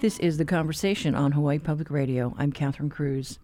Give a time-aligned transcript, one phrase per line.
[0.00, 2.34] This is The Conversation on Hawaii Public Radio.
[2.38, 3.38] I'm Catherine Cruz.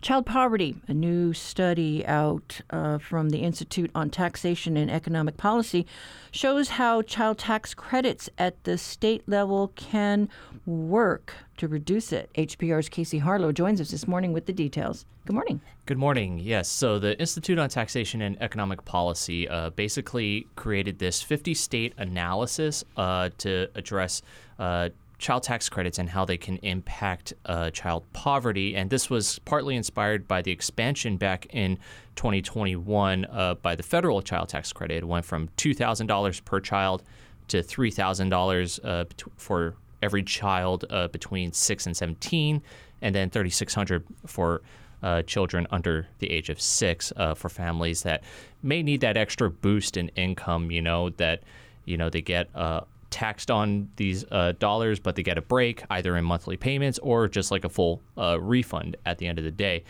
[0.00, 5.86] Child poverty, a new study out uh, from the Institute on Taxation and Economic Policy,
[6.30, 10.30] shows how child tax credits at the state level can
[10.64, 12.30] work to reduce it.
[12.36, 15.04] HPR's Casey Harlow joins us this morning with the details.
[15.26, 15.60] Good morning.
[15.84, 16.38] Good morning.
[16.38, 16.70] Yes.
[16.70, 22.82] So the Institute on Taxation and Economic Policy uh, basically created this 50 state analysis
[22.96, 24.22] uh, to address
[24.58, 24.88] uh,
[25.18, 28.76] child tax credits and how they can impact uh, child poverty.
[28.76, 31.78] And this was partly inspired by the expansion back in
[32.16, 34.98] 2021 uh, by the federal child tax credit.
[34.98, 37.02] It went from $2,000 per child
[37.48, 39.04] to $3,000 uh,
[39.36, 42.62] for every child uh, between 6 and 17,
[43.02, 44.62] and then 3,600 for
[45.02, 48.22] uh, children under the age of six uh, for families that
[48.62, 51.42] may need that extra boost in income, you know, that,
[51.84, 55.82] you know, they get uh, taxed on these uh, dollars, but they get a break
[55.90, 59.44] either in monthly payments or just like a full uh, refund at the end of
[59.44, 59.84] the day.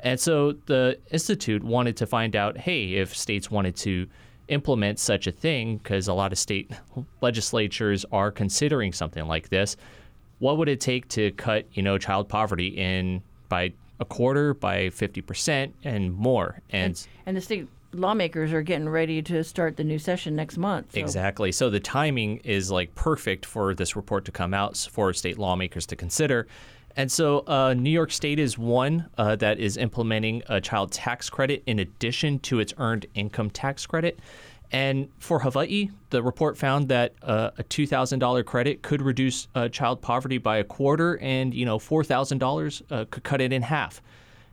[0.00, 4.06] And so the Institute wanted to find out hey, if states wanted to
[4.48, 6.70] implement such a thing, because a lot of state
[7.20, 9.76] legislatures are considering something like this,
[10.38, 14.88] what would it take to cut, you know, child poverty in by a quarter, by
[14.88, 16.60] 50%, and more?
[16.70, 20.56] And, and, and the state lawmakers are getting ready to start the new session next
[20.56, 20.92] month.
[20.92, 21.00] So.
[21.00, 21.52] Exactly.
[21.52, 25.86] So the timing is like perfect for this report to come out for state lawmakers
[25.86, 26.46] to consider.
[26.96, 31.30] And so uh, New York State is one uh, that is implementing a child tax
[31.30, 34.18] credit in addition to its earned income tax credit.
[34.70, 39.48] And for Hawaii, the report found that uh, a two thousand dollar credit could reduce
[39.54, 43.42] uh, child poverty by a quarter, and you know four thousand uh, dollars could cut
[43.42, 44.00] it in half.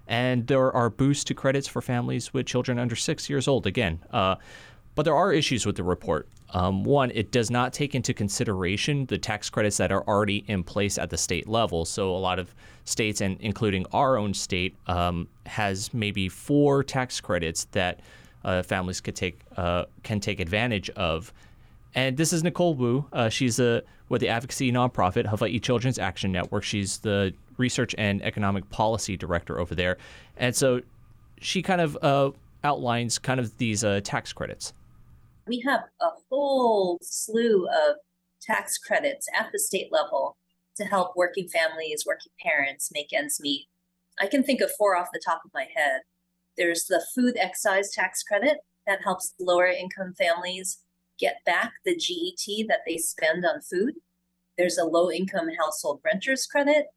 [0.10, 4.00] And there are boosts to credits for families with children under six years old, again.
[4.12, 4.36] Uh,
[4.96, 6.28] but there are issues with the report.
[6.50, 10.64] Um, one, it does not take into consideration the tax credits that are already in
[10.64, 11.86] place at the state level.
[11.86, 12.56] So a lot of
[12.86, 18.00] states, and including our own state, um, has maybe four tax credits that
[18.44, 21.32] uh, families could take uh, can take advantage of.
[21.94, 23.06] And this is Nicole Woo.
[23.14, 26.64] Uh, she's a with the advocacy nonprofit Hawaii Children's Action Network.
[26.64, 29.98] She's the research and economic policy director over there.
[30.38, 30.82] And so
[31.42, 32.32] she kind of uh,
[32.64, 34.74] outlines kind of these uh, tax credits.
[35.48, 37.96] We have a whole slew of
[38.42, 40.38] tax credits at the state level
[40.78, 43.68] to help working families, working parents make ends meet.
[44.20, 46.02] I can think of four off the top of my head.
[46.58, 50.80] There's the food excise tax credit that helps lower income families
[51.20, 53.96] get back the GET that they spend on food.
[54.58, 56.88] There's a low income household renters credit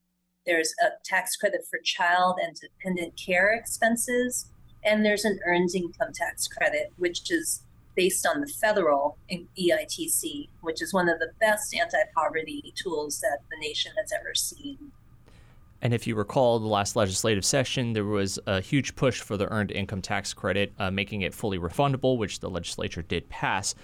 [0.47, 4.47] there's a tax credit for child and dependent care expenses,
[4.85, 7.63] and there's an earned income tax credit, which is
[7.95, 13.39] based on the federal EITC, which is one of the best anti poverty tools that
[13.51, 14.93] the nation has ever seen.
[15.83, 19.53] And if you recall, the last legislative session, there was a huge push for the
[19.53, 23.75] earned income tax credit, uh, making it fully refundable, which the legislature did pass.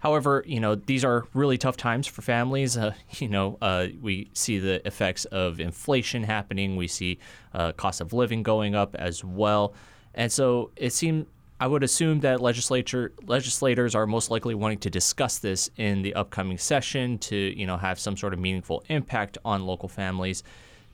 [0.00, 2.76] However, you know these are really tough times for families.
[2.76, 6.76] Uh, you know, uh, we see the effects of inflation happening.
[6.76, 7.18] We see
[7.54, 9.74] uh, cost of living going up as well,
[10.14, 11.26] and so it seems
[11.58, 16.14] I would assume that legislature legislators are most likely wanting to discuss this in the
[16.14, 20.42] upcoming session to you know have some sort of meaningful impact on local families.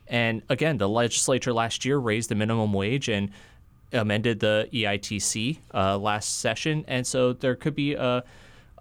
[0.07, 3.31] And again, the legislature last year raised the minimum wage and
[3.91, 8.23] amended the EITC uh, last session, and so there could be a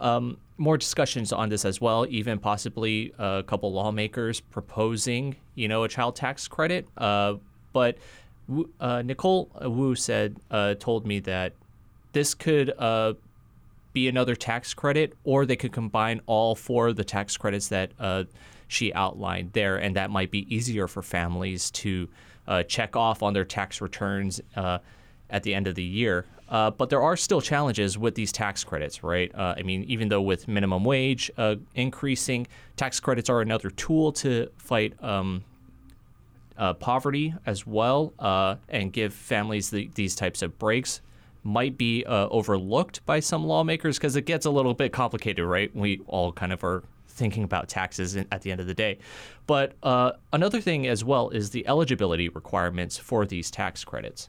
[0.02, 5.84] um, more discussions on this as well, even possibly a couple lawmakers proposing, you know,
[5.84, 6.86] a child tax credit.
[6.98, 7.34] Uh,
[7.72, 7.96] but
[8.80, 11.54] uh, Nicole Woo said, uh, told me that
[12.12, 13.14] this could uh,
[13.92, 17.92] be another tax credit, or they could combine all four of the tax credits that
[17.98, 18.24] uh,
[18.68, 22.08] she outlined there, and that might be easier for families to
[22.46, 24.40] uh, check off on their tax returns
[25.30, 26.26] at the end of the year.
[26.52, 29.34] Uh, but there are still challenges with these tax credits, right?
[29.34, 32.46] Uh, I mean, even though with minimum wage uh, increasing,
[32.76, 35.44] tax credits are another tool to fight um,
[36.58, 41.00] uh, poverty as well uh, and give families the, these types of breaks.
[41.42, 45.74] Might be uh, overlooked by some lawmakers because it gets a little bit complicated, right?
[45.74, 48.98] We all kind of are thinking about taxes at the end of the day.
[49.46, 49.74] But
[50.32, 54.28] another thing as well is the eligibility requirements for these tax credits.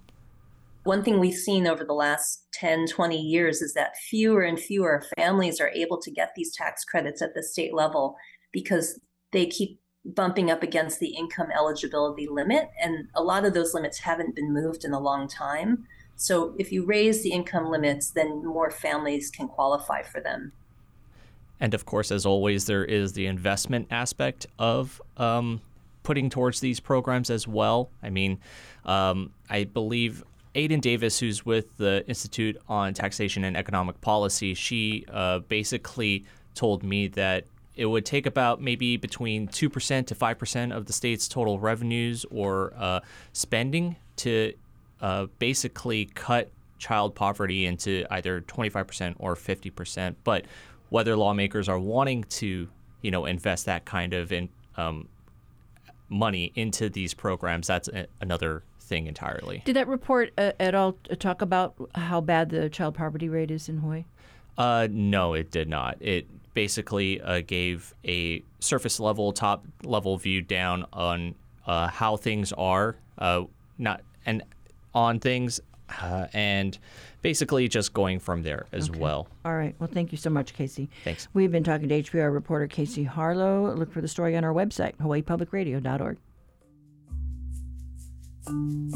[0.84, 5.04] One thing we've seen over the last 10, 20 years is that fewer and fewer
[5.16, 8.16] families are able to get these tax credits at the state level
[8.52, 9.00] because
[9.32, 12.70] they keep bumping up against the income eligibility limit.
[12.82, 15.86] And a lot of those limits haven't been moved in a long time.
[16.18, 20.52] So if you raise the income limits, then more families can qualify for them.
[21.62, 25.62] And of course, as always, there is the investment aspect of um,
[26.04, 27.90] putting towards these programs as well.
[28.02, 28.40] I mean,
[28.84, 30.24] um, I believe
[30.56, 36.84] Aidan Davis, who's with the Institute on Taxation and Economic Policy, she uh, basically told
[36.84, 37.46] me that
[37.76, 42.74] it would take about maybe between 2% to 5% of the state's total revenues or
[42.78, 43.00] uh,
[43.32, 44.54] spending to
[45.02, 50.16] uh, basically cut child poverty into either 25% or 50%.
[50.24, 50.46] But
[50.90, 52.70] whether lawmakers are wanting to,
[53.02, 55.08] you know, invest that kind of in, um,
[56.10, 59.64] money into these programs, that's a- another thing entirely.
[59.66, 63.68] Did that report uh, at all talk about how bad the child poverty rate is
[63.68, 64.06] in Hawaii?
[64.56, 65.98] Uh, no, it did not.
[66.00, 71.34] It basically uh, gave a surface level, top level view down on
[71.66, 73.44] uh, how things are, uh,
[73.80, 74.44] not and
[74.94, 75.60] on things,
[76.00, 76.78] uh, and
[77.24, 79.28] basically just going from there as well.
[79.44, 79.74] All right.
[79.80, 80.88] Well, thank you so much, Casey.
[81.04, 81.28] Thanks.
[81.34, 83.74] We've been talking to HPR reporter Casey Harlow.
[83.74, 86.18] Look for the story on our website, hawaiipublicradio.org.
[88.46, 88.94] Thank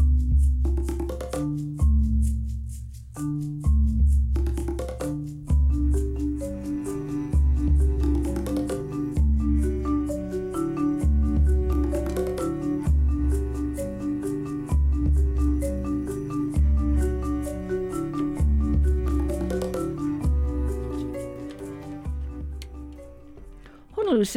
[3.20, 3.77] you.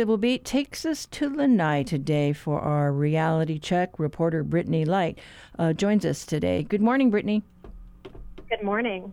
[0.01, 3.99] Civil Beat takes us to Lanai today for our reality check.
[3.99, 5.19] Reporter Brittany Lyte
[5.59, 6.63] uh, joins us today.
[6.63, 7.43] Good morning, Brittany.
[8.49, 9.13] Good morning.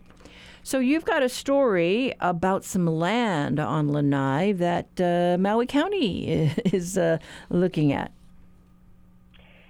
[0.62, 6.96] So you've got a story about some land on Lanai that uh, Maui County is
[6.96, 7.18] uh,
[7.50, 8.10] looking at.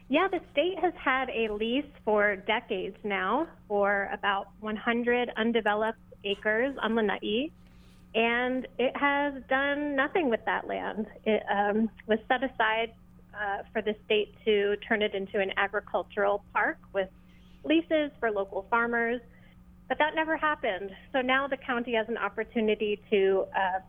[0.09, 6.76] Yeah, the state has had a lease for decades now for about 100 undeveloped acres
[6.81, 7.50] on Lanai,
[8.14, 11.06] and it has done nothing with that land.
[11.25, 12.93] It um, was set aside
[13.34, 17.08] uh, for the state to turn it into an agricultural park with
[17.64, 19.20] leases for local farmers,
[19.88, 20.90] but that never happened.
[21.12, 23.81] So now the county has an opportunity to uh,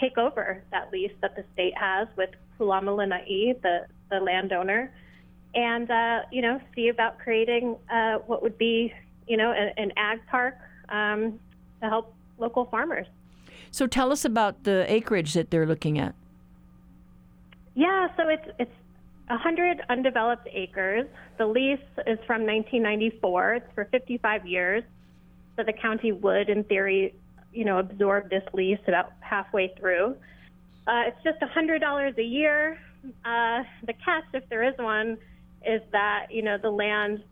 [0.00, 4.92] take over that lease that the state has with Pulama Lanai, the, the landowner,
[5.54, 8.92] and uh, you know see about creating uh, what would be
[9.26, 10.56] you know an, an ag park
[10.90, 11.40] um,
[11.80, 13.06] to help local farmers.
[13.76, 16.14] So tell us about the acreage that they're looking at.
[17.74, 18.72] Yeah, so it's it's
[19.26, 21.04] 100 undeveloped acres.
[21.36, 23.54] The lease is from 1994.
[23.56, 24.82] It's for 55 years.
[25.56, 27.14] So the county would, in theory,
[27.52, 30.16] you know, absorb this lease about halfway through.
[30.86, 32.78] Uh, it's just $100 a year.
[33.26, 35.18] Uh, the catch, if there is one,
[35.66, 37.22] is that you know the land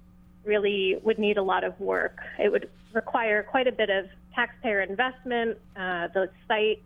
[0.44, 2.19] really would need a lot of work.
[2.38, 5.58] It would require quite a bit of taxpayer investment.
[5.76, 6.82] Uh, the site,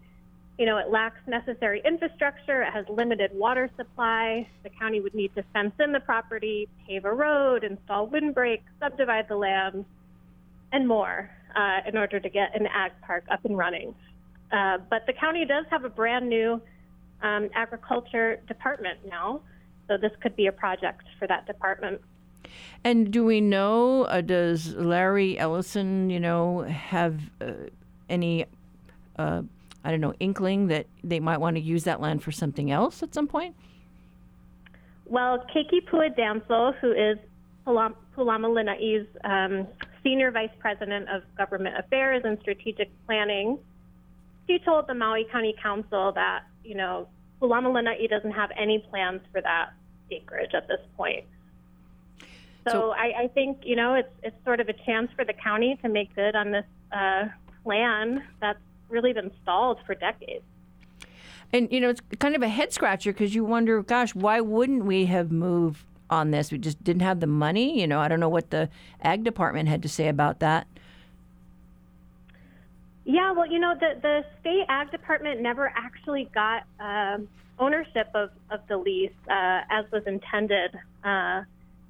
[0.58, 2.62] you know, it lacks necessary infrastructure.
[2.62, 4.48] It has limited water supply.
[4.62, 9.28] The county would need to fence in the property, pave a road, install windbreaks, subdivide
[9.28, 9.84] the land,
[10.72, 13.94] and more uh, in order to get an ag park up and running.
[14.52, 16.60] Uh, but the county does have a brand new
[17.22, 19.40] um, agriculture department now,
[19.86, 22.00] so this could be a project for that department.
[22.84, 27.52] And do we know, uh, does Larry Ellison, you know, have uh,
[28.08, 28.46] any,
[29.18, 29.42] uh,
[29.84, 33.02] I don't know, inkling that they might want to use that land for something else
[33.02, 33.56] at some point?
[35.06, 37.18] Well, Keiki Pua who is
[37.66, 39.66] Pulama Lanai's um,
[40.02, 43.58] Senior Vice President of Government Affairs and Strategic Planning,
[44.46, 47.08] she told the Maui County Council that, you know,
[47.40, 49.70] Pulama Lanai doesn't have any plans for that
[50.10, 51.24] acreage at this point.
[52.66, 55.32] So, So- I, I think you know it's it's sort of a chance for the
[55.32, 57.26] county to make good on this uh,
[57.64, 60.44] plan that's really been stalled for decades.
[61.52, 64.84] And, you know, it's kind of a head scratcher because you wonder, gosh, why wouldn't
[64.84, 66.52] we have moved on this?
[66.52, 67.80] We just didn't have the money.
[67.80, 68.68] You know, I don't know what the
[69.02, 70.66] ag department had to say about that.
[73.04, 78.30] Yeah, well, you know, the the state ag department never actually got um ownership of
[78.50, 80.78] of the lease uh, as was intended.
[81.02, 81.42] Uh,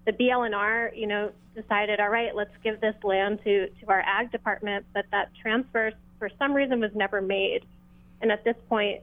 [0.08, 4.32] the BLNR, you know, decided, all right, let's give this land to to our ag
[4.32, 7.66] department, but that transfer for some reason was never made.
[8.22, 9.02] And at this point,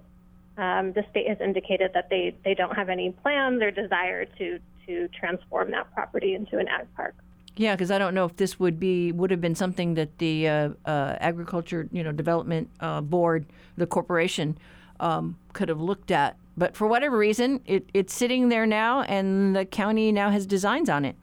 [0.58, 4.60] um, the state has indicated that they they don't have any plans or desire to
[4.88, 7.14] to transform that property into an ag park.
[7.56, 10.48] Yeah, because I don't know if this would be would have been something that the
[10.48, 13.46] uh, uh, agriculture, you know, development uh, board,
[13.78, 14.58] the corporation,
[15.00, 16.36] um, could have looked at.
[16.58, 20.90] But for whatever reason, it, it's sitting there now, and the county now has designs
[20.90, 21.16] on it.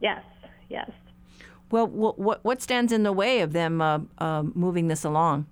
[0.00, 0.22] Yes,
[0.68, 0.90] yes.
[1.70, 5.46] Well, what what stands in the way of them uh, uh, moving this along?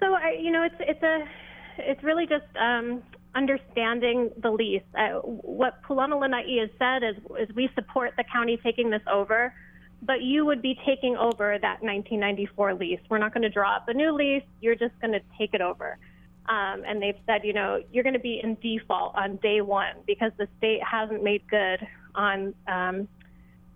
[0.00, 1.24] So I, you know, it's it's a,
[1.78, 3.02] it's really just um,
[3.34, 4.82] understanding the lease.
[4.96, 9.52] Uh, what Pulama Lanai has said is, is we support the county taking this over,
[10.02, 13.00] but you would be taking over that 1994 lease.
[13.10, 14.44] We're not going to draw up a new lease.
[14.60, 15.98] You're just going to take it over.
[16.48, 19.96] Um, and they've said, you know, you're going to be in default on day one
[20.06, 23.06] because the state hasn't made good on um,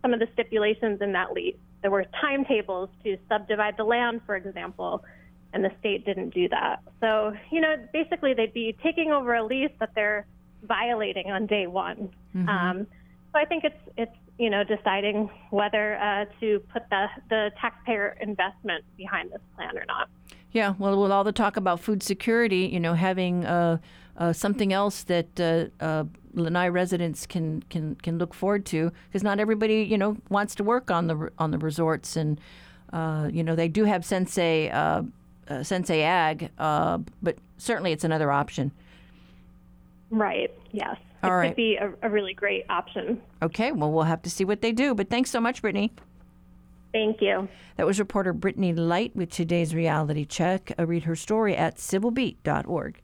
[0.00, 1.56] some of the stipulations in that lease.
[1.82, 5.04] There were timetables to subdivide the land, for example,
[5.52, 6.80] and the state didn't do that.
[7.00, 10.26] So, you know, basically they'd be taking over a lease that they're
[10.62, 12.10] violating on day one.
[12.34, 12.48] Mm-hmm.
[12.48, 12.86] Um,
[13.32, 18.16] so I think it's it's you know deciding whether uh, to put the the taxpayer
[18.20, 20.08] investment behind this plan or not.
[20.52, 23.78] Yeah, well, with all the talk about food security, you know, having uh,
[24.18, 26.04] uh, something else that uh, uh
[26.34, 30.64] Lanai residents can can can look forward to, because not everybody, you know, wants to
[30.64, 32.40] work on the on the resorts, and
[32.92, 35.02] uh, you know, they do have Sensei uh,
[35.62, 38.72] Sensei Ag, but certainly it's another option.
[40.10, 40.50] Right.
[40.72, 40.96] Yes.
[41.22, 41.48] All it right.
[41.48, 43.20] could be a, a really great option.
[43.42, 43.72] Okay.
[43.72, 44.94] Well, we'll have to see what they do.
[44.94, 45.92] But thanks so much, Brittany.
[46.92, 47.48] Thank you.
[47.76, 50.72] That was reporter Brittany Lyte with today's reality check.
[50.78, 53.00] Uh, read her story at civilbeat.org.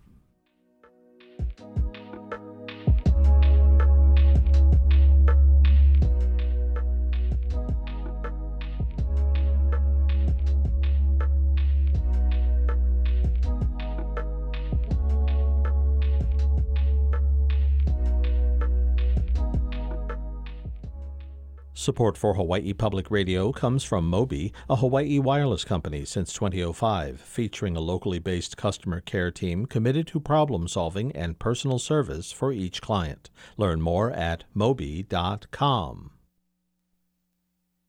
[21.78, 27.76] Support for Hawaii Public Radio comes from Mobi, a Hawaii wireless company since 2005, featuring
[27.76, 32.82] a locally based customer care team committed to problem solving and personal service for each
[32.82, 33.30] client.
[33.56, 36.11] Learn more at mobi.com.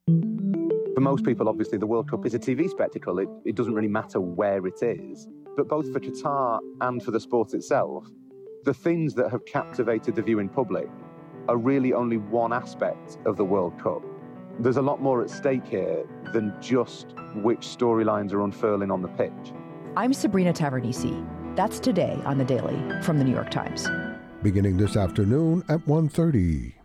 [0.06, 3.18] For most people, obviously, the World Cup is a TV spectacle.
[3.18, 5.26] It, it doesn't really matter where it is.
[5.56, 8.06] But both for Qatar and for the sport itself,
[8.62, 10.88] the things that have captivated the viewing public
[11.48, 14.02] are really only one aspect of the World Cup.
[14.58, 19.08] There's a lot more at stake here than just which storylines are unfurling on the
[19.08, 19.52] pitch.
[19.96, 21.56] I'm Sabrina Tavernise.
[21.56, 23.88] That's today on the Daily from the New York Times.
[24.42, 26.79] Beginning this afternoon at 1:30.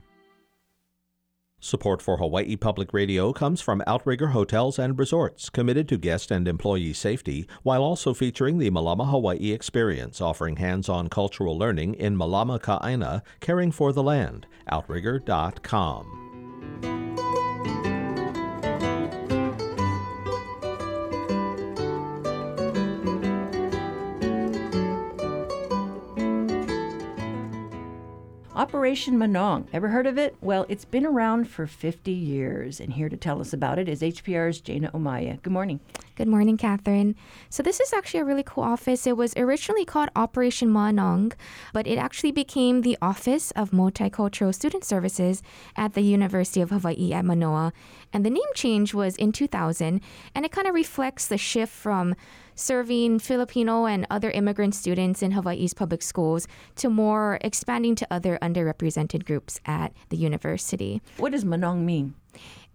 [1.65, 6.47] Support for Hawaii Public Radio comes from Outrigger Hotels and Resorts, committed to guest and
[6.47, 12.15] employee safety, while also featuring the Malama Hawaii Experience, offering hands on cultural learning in
[12.15, 14.45] Malama Ka'aina, caring for the land.
[14.67, 16.25] Outrigger.com.
[28.55, 29.67] Operation Manong.
[29.73, 30.33] Ever heard of it?
[30.39, 33.99] Well, it's been around for 50 years, and here to tell us about it is
[33.99, 35.41] HPR's Jayna Omaye.
[35.41, 35.81] Good morning.
[36.15, 37.17] Good morning, Catherine.
[37.49, 39.05] So, this is actually a really cool office.
[39.05, 41.33] It was originally called Operation Manong,
[41.73, 45.43] but it actually became the Office of Multicultural Student Services
[45.75, 47.73] at the University of Hawaii at Manoa.
[48.13, 49.99] And the name change was in 2000,
[50.33, 52.15] and it kind of reflects the shift from
[52.55, 56.47] serving Filipino and other immigrant students in Hawaii's public schools
[56.77, 61.01] to more expanding to other underrepresented groups at the university.
[61.17, 62.15] What does Manong mean?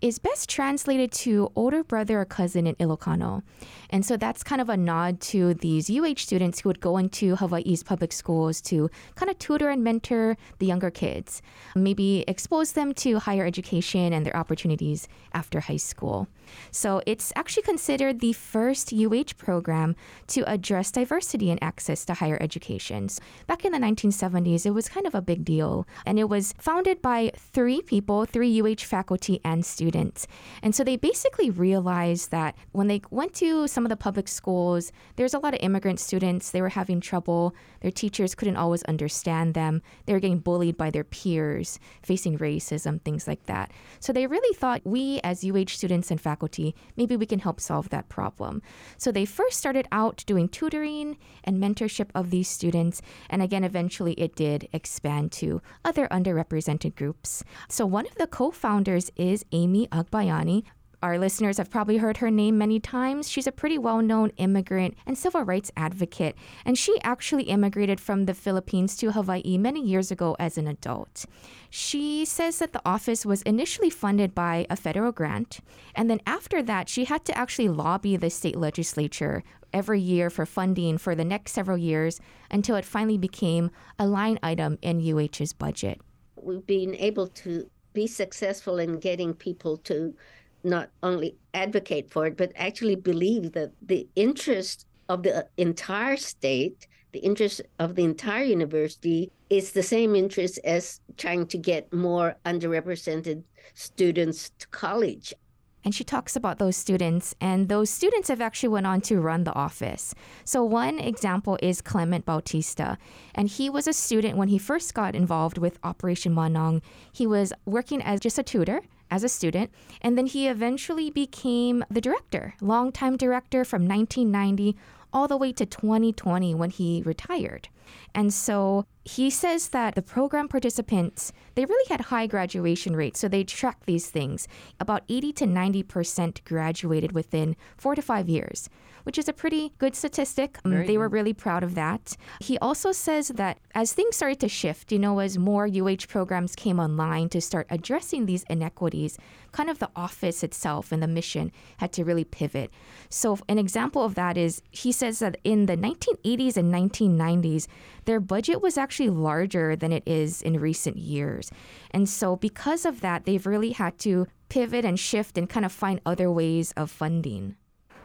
[0.00, 3.42] Is best translated to older brother or cousin in Ilocano.
[3.90, 7.36] And so that's kind of a nod to these UH students who would go into
[7.36, 11.42] Hawaii's public schools to kind of tutor and mentor the younger kids,
[11.74, 16.28] maybe expose them to higher education and their opportunities after high school.
[16.70, 19.96] So it's actually considered the first UH program
[20.28, 23.08] to address diversity and access to higher education.
[23.46, 25.86] Back in the 1970s, it was kind of a big deal.
[26.04, 29.89] And it was founded by three people, three UH faculty and students.
[29.94, 34.92] And so they basically realized that when they went to some of the public schools,
[35.16, 36.50] there's a lot of immigrant students.
[36.50, 37.54] They were having trouble.
[37.80, 39.82] Their teachers couldn't always understand them.
[40.06, 43.70] They were getting bullied by their peers, facing racism, things like that.
[44.00, 47.60] So they really thought we, as UH students and faculty, faculty, maybe we can help
[47.60, 48.62] solve that problem.
[48.96, 54.14] So they first started out doing tutoring and mentorship of these students, and again, eventually
[54.14, 57.44] it did expand to other underrepresented groups.
[57.68, 60.64] So one of the co founders is Amy Agbayani,
[61.02, 63.30] our listeners have probably heard her name many times.
[63.30, 68.26] She's a pretty well known immigrant and civil rights advocate, and she actually immigrated from
[68.26, 71.24] the Philippines to Hawaii many years ago as an adult.
[71.70, 75.60] She says that the office was initially funded by a federal grant,
[75.94, 80.44] and then after that, she had to actually lobby the state legislature every year for
[80.44, 82.20] funding for the next several years
[82.50, 86.00] until it finally became a line item in UH's budget.
[86.36, 90.14] We've been able to be successful in getting people to
[90.62, 96.16] not only advocate for it, but actually believe that the interest of the uh, entire
[96.16, 101.92] state the interest of the entire university is the same interest as trying to get
[101.92, 103.42] more underrepresented
[103.74, 105.34] students to college
[105.84, 109.44] and she talks about those students and those students have actually went on to run
[109.44, 110.14] the office.
[110.44, 112.98] So one example is clement bautista
[113.34, 116.82] and he was a student when he first got involved with operation manong.
[117.12, 119.70] He was working as just a tutor as a student
[120.00, 124.76] and then he eventually became the director longtime director from 1990
[125.12, 127.68] all the way to 2020 when he retired.
[128.14, 133.28] And so he says that the program participants they really had high graduation rates so
[133.28, 134.46] they track these things.
[134.78, 138.68] About 80 to 90% graduated within 4 to 5 years
[139.10, 140.60] which is a pretty good statistic.
[140.64, 140.98] Um, they good.
[140.98, 142.16] were really proud of that.
[142.40, 146.54] He also says that as things started to shift, you know, as more UH programs
[146.54, 149.18] came online to start addressing these inequities,
[149.50, 152.70] kind of the office itself and the mission had to really pivot.
[153.08, 157.66] So, an example of that is he says that in the 1980s and 1990s,
[158.04, 161.50] their budget was actually larger than it is in recent years.
[161.90, 165.72] And so, because of that, they've really had to pivot and shift and kind of
[165.72, 167.56] find other ways of funding.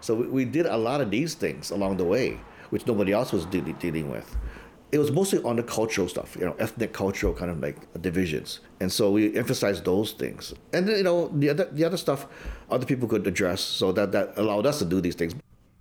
[0.02, 3.32] So we, we did a lot of these things along the way, which nobody else
[3.32, 4.36] was de- dealing with.
[4.92, 8.62] It was mostly on the cultural stuff, you know, ethnic, cultural kind of like divisions,
[8.80, 10.54] and so we emphasized those things.
[10.72, 12.28] And then you know, the other the other stuff,
[12.70, 15.34] other people could address, so that that allowed us to do these things.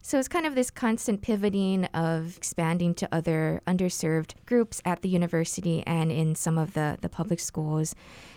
[0.06, 5.08] So it's kind of this constant pivoting of expanding to other underserved groups at the
[5.08, 7.94] university and in some of the, the public schools.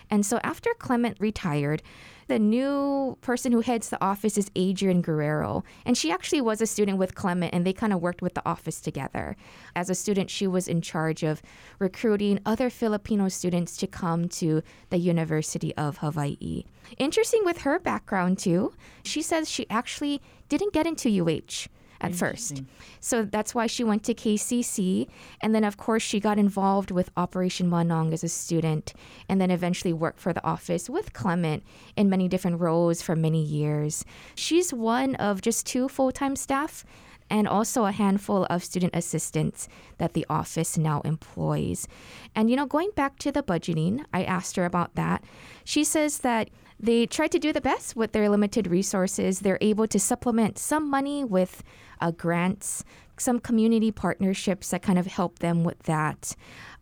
[0.10, 1.84] And so after Clement retired,
[2.28, 5.66] the new person who heads the office is Adrian Guerrero.
[5.86, 8.48] And she actually was a student with Clement, and they kind of worked with the
[8.48, 9.36] office together.
[9.76, 11.42] As a student, she was in charge of
[11.80, 16.64] recruiting other Filipino students to come to the University of Hawaii.
[16.98, 21.68] Interesting with her background, too, she says she actually didn't get into UH
[22.00, 22.64] at first.
[23.00, 25.08] So that's why she went to KCC.
[25.42, 28.94] And then, of course, she got involved with Operation Manong as a student
[29.28, 31.64] and then eventually worked for the office with Clement
[31.96, 34.06] in many different roles for many years.
[34.36, 36.86] She's one of just two full time staff
[37.30, 41.88] and also a handful of student assistants that the office now employs.
[42.36, 45.24] And, you know, going back to the budgeting, I asked her about that.
[45.66, 49.40] She says that they try to do the best with their limited resources.
[49.40, 51.64] They're able to supplement some money with
[52.00, 52.84] uh, grants,
[53.18, 56.36] some community partnerships that kind of help them with that.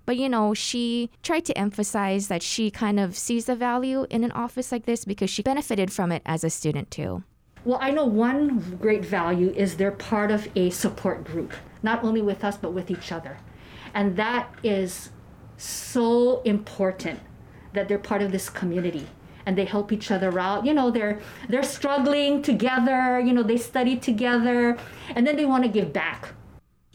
[0.06, 4.24] But you know, she tried to emphasize that she kind of sees the value in
[4.24, 7.24] an office like this because she benefited from it as a student too.
[7.64, 12.22] Well, I know one great value is they're part of a support group, not only
[12.22, 13.38] with us, but with each other.
[13.96, 15.10] And that is
[15.58, 17.22] so important
[17.74, 19.08] that they're part of this community
[19.46, 20.66] and they help each other out.
[20.66, 24.78] You know, they're they're struggling together, you know, they study together
[25.16, 26.34] and then they want to give back.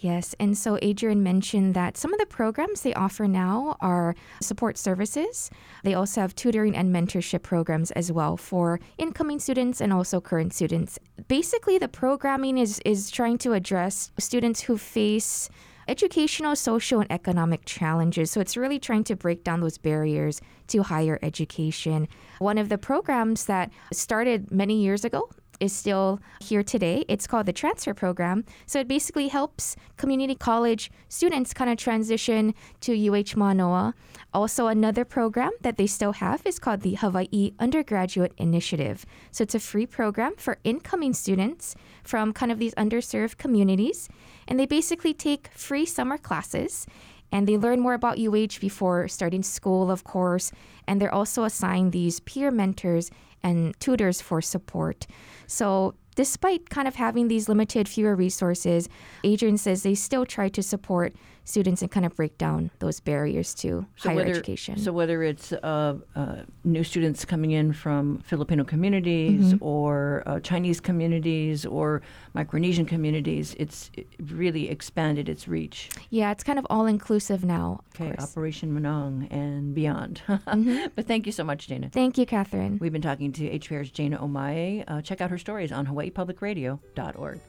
[0.01, 4.79] Yes, and so Adrian mentioned that some of the programs they offer now are support
[4.79, 5.51] services.
[5.85, 10.55] They also have tutoring and mentorship programs as well for incoming students and also current
[10.55, 10.99] students.
[11.29, 15.51] Basically, the programming is is trying to address students who face
[15.91, 18.31] educational, social, and economic challenges.
[18.31, 22.07] So it's really trying to break down those barriers to higher education.
[22.39, 25.29] One of the programs that started many years ago
[25.61, 27.05] is still here today.
[27.07, 28.45] It's called the Transfer Program.
[28.67, 33.95] So it basically helps community college students kind of transition to UH Manoa.
[34.33, 39.05] Also, another program that they still have is called the Hawaii Undergraduate Initiative.
[39.31, 44.09] So it's a free program for incoming students from kind of these underserved communities.
[44.49, 46.87] And they basically take free summer classes
[47.33, 50.53] and they learn more about UH before starting school, of course.
[50.87, 53.11] And they're also assigned these peer mentors
[53.43, 55.07] and tutors for support.
[55.47, 58.89] So despite kind of having these limited, fewer resources,
[59.25, 61.15] Adrian says they still try to support
[61.51, 64.79] students and kind of break down those barriers to so higher whether, education.
[64.79, 69.65] So whether it's uh, uh, new students coming in from Filipino communities mm-hmm.
[69.65, 72.03] or uh, Chinese communities or
[72.35, 75.91] Micronesian communities, it's really expanded its reach.
[76.11, 77.81] Yeah, it's kind of all inclusive now.
[77.95, 80.23] Okay, Operation Manong and beyond.
[80.29, 80.87] mm-hmm.
[80.95, 81.91] But thank you so much, Jana.
[81.93, 82.79] Thank you, Catherine.
[82.81, 84.85] We've been talking to HPR's Jayna Omaye.
[84.87, 87.41] Uh, check out her stories on HawaiiPublicRadio.org.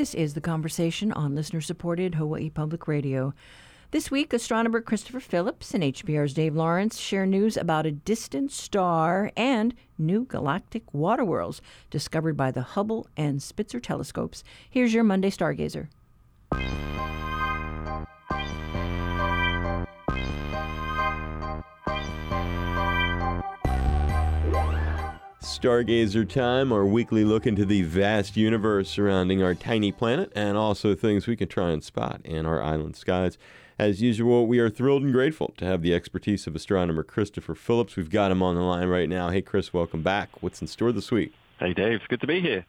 [0.00, 3.34] This is the conversation on listener supported Hawaii Public Radio.
[3.90, 9.30] This week, astronomer Christopher Phillips and HPR's Dave Lawrence share news about a distant star
[9.36, 11.60] and new galactic water worlds
[11.90, 14.42] discovered by the Hubble and Spitzer telescopes.
[14.70, 15.88] Here's your Monday Stargazer.
[25.40, 30.94] Stargazer Time, our weekly look into the vast universe surrounding our tiny planet and also
[30.94, 33.38] things we can try and spot in our island skies.
[33.78, 37.96] As usual, we are thrilled and grateful to have the expertise of astronomer Christopher Phillips.
[37.96, 39.30] We've got him on the line right now.
[39.30, 40.42] Hey, Chris, welcome back.
[40.42, 41.32] What's in store this week?
[41.58, 41.94] Hey, Dave.
[41.94, 42.66] It's good to be here.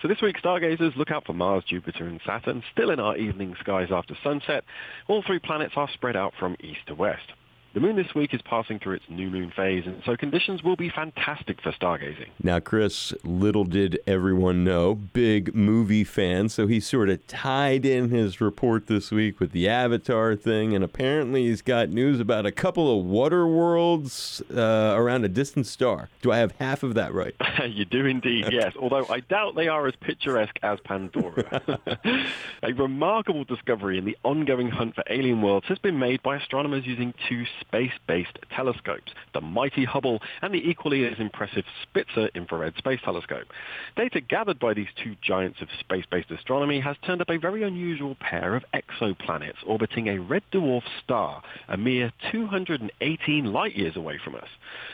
[0.00, 3.54] So this week, stargazers look out for Mars, Jupiter, and Saturn, still in our evening
[3.60, 4.64] skies after sunset.
[5.08, 7.32] All three planets are spread out from east to west.
[7.74, 10.76] The moon this week is passing through its new moon phase, and so conditions will
[10.76, 12.28] be fantastic for stargazing.
[12.40, 18.10] Now, Chris, little did everyone know, big movie fan, so he sort of tied in
[18.10, 22.52] his report this week with the Avatar thing, and apparently he's got news about a
[22.52, 26.10] couple of water worlds uh, around a distant star.
[26.22, 27.34] Do I have half of that right?
[27.68, 31.80] you do indeed, yes, although I doubt they are as picturesque as Pandora.
[32.62, 36.86] a remarkable discovery in the ongoing hunt for alien worlds has been made by astronomers
[36.86, 43.00] using two space-based telescopes, the mighty Hubble and the equally as impressive Spitzer Infrared Space
[43.04, 43.46] Telescope.
[43.96, 48.16] Data gathered by these two giants of space-based astronomy has turned up a very unusual
[48.16, 54.48] pair of exoplanets orbiting a red dwarf star, a mere 218 light-years away from us.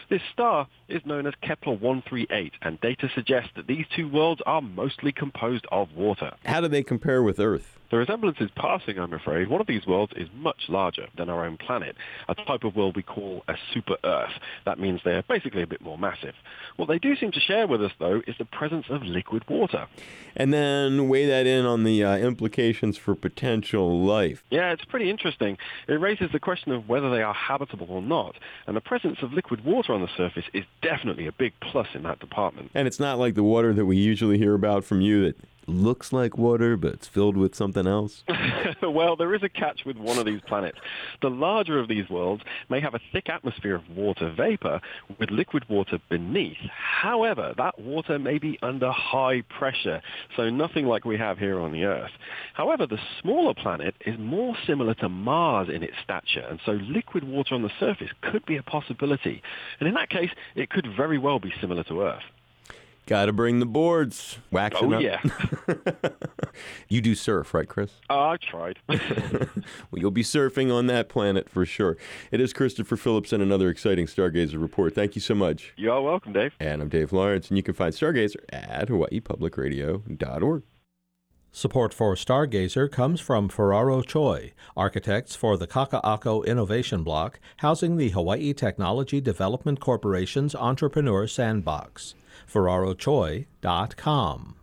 [0.08, 5.12] This star is known as Kepler-138, and data suggests that these two worlds are mostly
[5.12, 6.32] composed of water.
[6.44, 7.79] How do they compare with Earth?
[7.90, 9.48] The resemblance is passing, I'm afraid.
[9.48, 11.96] One of these worlds is much larger than our own planet,
[12.28, 14.30] a type of world we call a super-Earth.
[14.64, 16.34] That means they're basically a bit more massive.
[16.76, 19.88] What they do seem to share with us, though, is the presence of liquid water.
[20.36, 24.44] And then weigh that in on the uh, implications for potential life.
[24.50, 25.58] Yeah, it's pretty interesting.
[25.88, 28.36] It raises the question of whether they are habitable or not,
[28.68, 32.04] and the presence of liquid water on the surface is definitely a big plus in
[32.04, 32.70] that department.
[32.72, 35.36] And it's not like the water that we usually hear about from you that
[35.70, 38.24] looks like water, but it's filled with something else?
[38.82, 40.78] well, there is a catch with one of these planets.
[41.22, 44.80] The larger of these worlds may have a thick atmosphere of water vapor
[45.18, 46.58] with liquid water beneath.
[46.68, 50.02] However, that water may be under high pressure,
[50.36, 52.12] so nothing like we have here on the Earth.
[52.54, 57.24] However, the smaller planet is more similar to Mars in its stature, and so liquid
[57.24, 59.42] water on the surface could be a possibility.
[59.78, 62.22] And in that case, it could very well be similar to Earth.
[63.10, 64.38] Got to bring the boards.
[64.52, 65.02] Waxing oh, up.
[65.02, 65.20] yeah.
[66.88, 67.90] you do surf, right, Chris?
[68.08, 68.78] Uh, I tried.
[68.88, 69.00] well,
[69.94, 71.96] you'll be surfing on that planet for sure.
[72.30, 74.94] It is Christopher Phillips and another exciting Stargazer report.
[74.94, 75.72] Thank you so much.
[75.76, 76.54] You're welcome, Dave.
[76.60, 80.62] And I'm Dave Lawrence, and you can find Stargazer at hawaiipublicradio.org.
[81.52, 88.10] Support for Stargazer comes from Ferraro Choi, architects for the Kaka'ako Innovation Block, housing the
[88.10, 92.14] Hawaii Technology Development Corporation's Entrepreneur Sandbox.
[92.50, 94.54] FerraroChoi.com.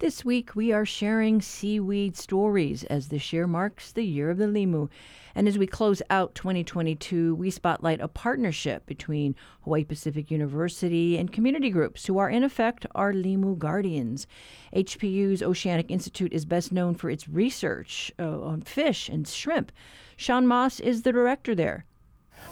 [0.00, 4.44] This week we are sharing seaweed stories as this year marks the year of the
[4.44, 4.88] limu.
[5.34, 11.32] And as we close out 2022, we spotlight a partnership between Hawaii Pacific University and
[11.32, 14.28] community groups who are in effect our limu guardians.
[14.72, 19.72] HPU's Oceanic Institute is best known for its research uh, on fish and shrimp.
[20.16, 21.86] Sean Moss is the director there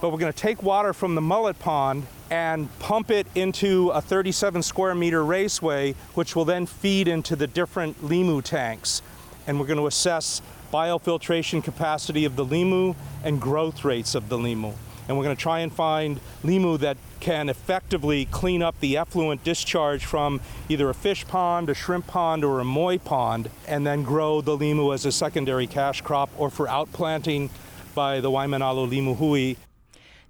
[0.01, 4.01] but we're going to take water from the mullet pond and pump it into a
[4.01, 9.03] 37 square meter raceway, which will then feed into the different limu tanks.
[9.47, 14.37] And we're going to assess biofiltration capacity of the limu and growth rates of the
[14.37, 14.75] limu.
[15.09, 19.45] And we're going to try and find limu that can effectively clean up the effluent
[19.45, 24.03] discharge from either a fish pond, a shrimp pond, or a moi pond, and then
[24.03, 27.51] grow the limu as a secondary cash crop or for outplanting
[27.95, 29.57] by the Waimanalo Limu Hui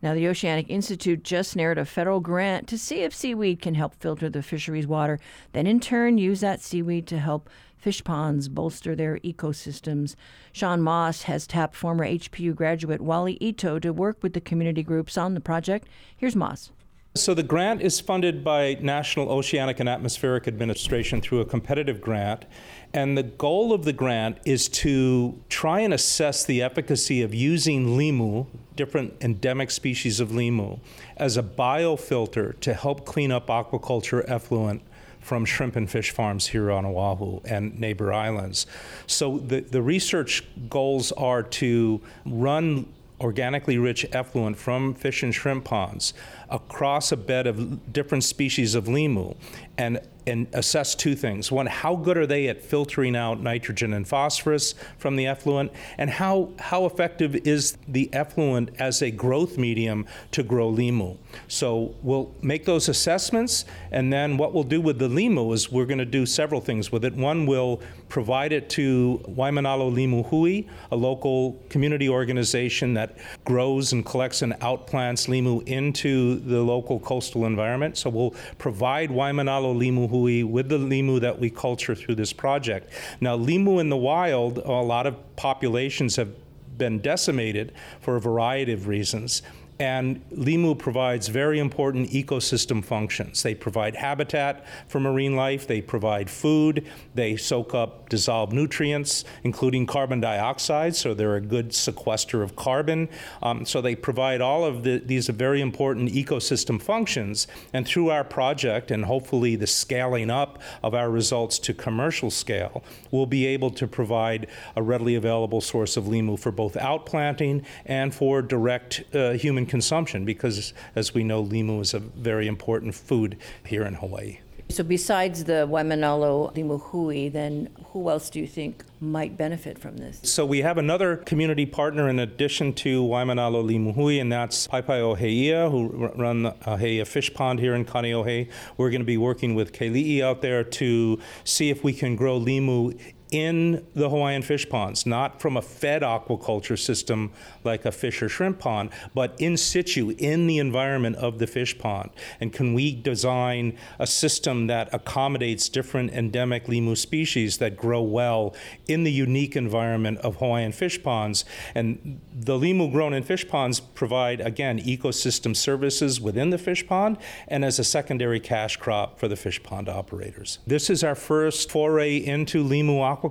[0.07, 3.92] now, the Oceanic Institute just narrowed a federal grant to see if seaweed can help
[3.97, 5.19] filter the fisheries water,
[5.51, 10.14] then in turn use that seaweed to help fish ponds bolster their ecosystems.
[10.53, 15.19] Sean Moss has tapped former HPU graduate Wally Ito to work with the community groups
[15.19, 15.88] on the project.
[16.16, 16.71] Here's Moss.
[17.16, 22.45] So the grant is funded by National Oceanic and Atmospheric Administration through a competitive grant.
[22.92, 27.97] And the goal of the grant is to try and assess the efficacy of using
[27.97, 30.79] limu, different endemic species of limu,
[31.17, 34.83] as a biofilter to help clean up aquaculture effluent
[35.21, 38.67] from shrimp and fish farms here on Oahu and neighbor islands.
[39.09, 42.87] So the, the research goals are to run
[43.21, 46.15] organically rich effluent from fish and shrimp ponds
[46.49, 49.35] across a bed of different species of limu
[49.79, 51.53] and and assess two things.
[51.53, 55.73] One, how good are they at filtering out nitrogen and phosphorus from the effluent?
[55.99, 61.17] And how, how effective is the effluent as a growth medium to grow limu?
[61.49, 65.87] So we'll make those assessments, and then what we'll do with the limu is we're
[65.87, 67.15] going to do several things with it.
[67.15, 74.05] One, we'll provide it to Waimanalo Limu Hui, a local community organization that grows and
[74.05, 77.97] collects and outplants limu into the local coastal environment.
[77.97, 82.93] So we'll provide Waimanalo Limu Hui with the limu that we culture through this project.
[83.21, 86.31] Now, limu in the wild, a lot of populations have
[86.79, 89.43] been decimated for a variety of reasons.
[89.79, 93.43] And Limu provides very important ecosystem functions.
[93.43, 99.87] They provide habitat for marine life, they provide food, they soak up dissolved nutrients, including
[99.87, 103.09] carbon dioxide, so they're a good sequester of carbon.
[103.43, 107.47] Um, so they provide all of the, these very important ecosystem functions.
[107.73, 112.83] And through our project, and hopefully the scaling up of our results to commercial scale,
[113.11, 118.15] we'll be able to provide a readily available source of Limu for both outplanting and
[118.15, 123.37] for direct uh, human consumption because, as we know, limu is a very important food
[123.65, 124.39] here in Hawaii.
[124.69, 129.97] So, besides the Waimanalo Limu Hui, then who else do you think might benefit from
[129.97, 130.19] this?
[130.25, 135.01] So, we have another community partner in addition to Waimanalo Limu Hui, and that's Paepae
[135.01, 138.51] o He'eia, who run the Oheia Fish Pond here in Kaneohe.
[138.77, 142.39] We're going to be working with Keli'i out there to see if we can grow
[142.41, 142.99] limu
[143.37, 147.31] in the Hawaiian fish ponds, not from a fed aquaculture system
[147.64, 151.77] like a fish or shrimp pond, but in situ, in the environment of the fish
[151.77, 152.09] pond?
[152.40, 158.55] And can we design a system that accommodates different endemic limu species that grow well
[158.88, 161.44] in the unique environment of Hawaiian fish ponds?
[161.75, 167.18] And the limu grown in fish ponds provide, again, ecosystem services within the fish pond
[167.49, 170.59] and as a secondary cash crop for the fish pond operators.
[170.66, 173.26] This is our first foray into limu aquaculture.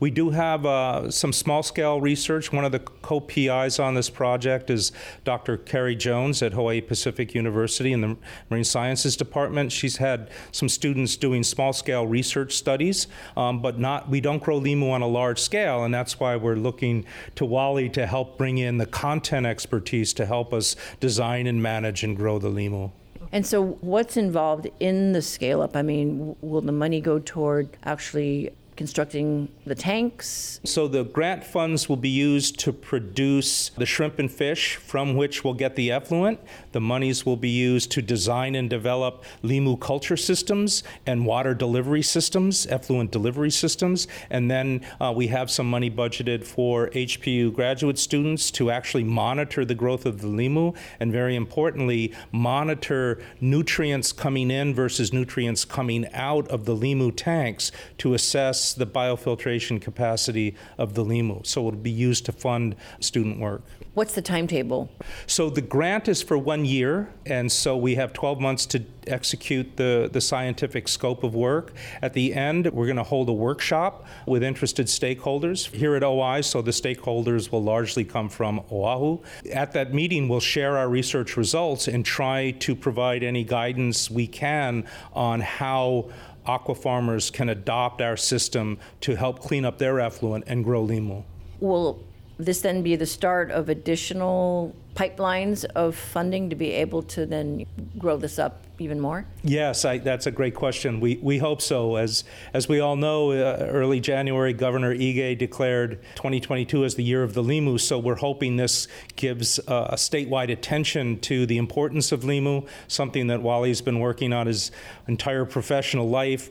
[0.00, 2.52] We do have uh, some small scale research.
[2.52, 4.92] One of the co PIs on this project is
[5.24, 5.56] Dr.
[5.56, 8.16] Carrie Jones at Hawaii Pacific University in the
[8.50, 9.72] Marine Sciences Department.
[9.72, 13.06] She's had some students doing small scale research studies,
[13.36, 16.56] um, but not we don't grow limu on a large scale, and that's why we're
[16.56, 17.04] looking
[17.36, 22.02] to Wally to help bring in the content expertise to help us design and manage
[22.04, 22.90] and grow the limu.
[23.32, 25.74] And so, what's involved in the scale up?
[25.74, 30.60] I mean, will the money go toward actually constructing the tanks?
[30.64, 35.44] So the grant funds will be used to produce the shrimp and fish from which
[35.44, 36.40] we'll get the effluent.
[36.72, 42.02] The monies will be used to design and develop limu culture systems and water delivery
[42.02, 44.08] systems, effluent delivery systems.
[44.30, 49.64] And then uh, we have some money budgeted for HPU graduate students to actually monitor
[49.64, 56.06] the growth of the limu and very importantly, monitor nutrients coming in versus nutrients coming
[56.12, 61.46] out of the limu tanks to assess the biofiltration capacity of the limu.
[61.46, 63.62] So it'll be used to fund student work.
[63.94, 64.88] What's the timetable?
[65.26, 69.76] So the grant is for one year, and so we have 12 months to execute
[69.76, 71.74] the, the scientific scope of work.
[72.00, 76.40] At the end, we're going to hold a workshop with interested stakeholders here at OI,
[76.40, 79.18] so the stakeholders will largely come from Oahu.
[79.52, 84.26] At that meeting, we'll share our research results and try to provide any guidance we
[84.26, 86.10] can on how
[86.46, 91.24] aqua farmers can adopt our system to help clean up their effluent and grow limu.
[91.60, 92.02] Will
[92.44, 97.66] this then be the start of additional pipelines of funding to be able to then
[97.98, 99.24] grow this up even more?
[99.42, 101.00] Yes, I, that's a great question.
[101.00, 101.96] We, we hope so.
[101.96, 107.22] As, as we all know, uh, early January, Governor Ige declared 2022 as the year
[107.22, 112.12] of the limu, so we're hoping this gives uh, a statewide attention to the importance
[112.12, 114.70] of limu, something that Wally's been working on his
[115.06, 116.50] entire professional life.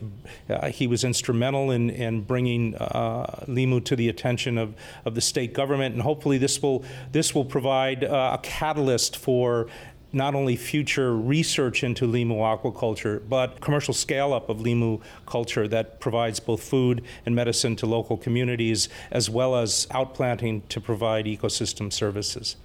[0.50, 4.74] Uh, he was instrumental in, in bringing uh, limu to the attention of,
[5.06, 9.68] of the state government, and hopefully this will, this will provide uh, a catalyst for
[10.14, 16.00] not only future research into limu aquaculture, but commercial scale up of limu culture that
[16.00, 21.92] provides both food and medicine to local communities, as well as outplanting to provide ecosystem
[21.92, 22.58] services.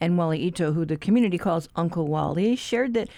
[0.00, 3.08] And Wally Ito, who the community calls Uncle Wally, shared that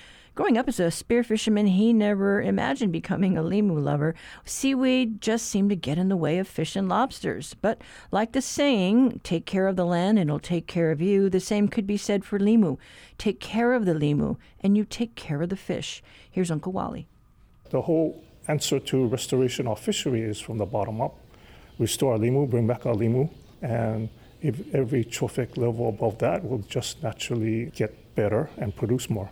[0.40, 4.14] Growing up as a spear fisherman, he never imagined becoming a limu lover.
[4.46, 7.53] Seaweed just seemed to get in the way of fish and lobsters.
[7.61, 11.29] But like the saying, take care of the land and it'll take care of you,
[11.29, 12.79] the same could be said for limu.
[13.18, 16.03] Take care of the limu and you take care of the fish.
[16.31, 17.07] Here's Uncle Wally.
[17.68, 21.18] The whole answer to restoration of fishery is from the bottom up.
[21.79, 23.29] Restore our limu, bring back our limu,
[23.61, 24.09] and
[24.40, 29.31] if every trophic level above that will just naturally get better and produce more.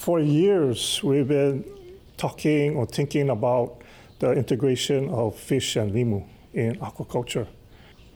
[0.00, 1.62] For years, we've been
[2.16, 3.82] talking or thinking about
[4.18, 7.46] the integration of fish and limu in aquaculture.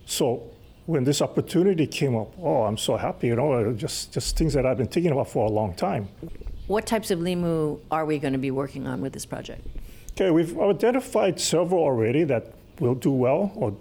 [0.06, 0.44] So
[0.86, 4.54] when this opportunity came up, oh, I'm so happy, you know, uh, just, just things
[4.54, 6.08] that I've been thinking about for a long time.
[6.68, 9.60] What types of limu are we going to be working on with this project?
[10.12, 13.76] Okay, we've identified several already that will do well or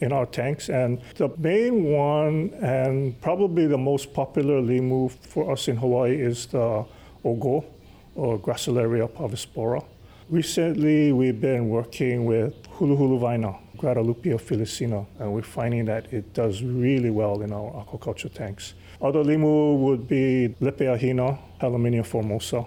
[0.00, 0.70] in our tanks.
[0.70, 6.46] And the main one, and probably the most popular limu for us in Hawaii, is
[6.46, 6.86] the
[7.26, 7.64] ogo,
[8.14, 9.84] or Gracilaria parvispora.
[10.30, 16.32] Recently, we've been working with Hulu Hulu Vaina, Grateloupia filicina, and we're finding that it
[16.34, 18.74] does really well in our aquaculture tanks.
[19.00, 22.66] Other limu would be Lepeahina, Halymenia formosa.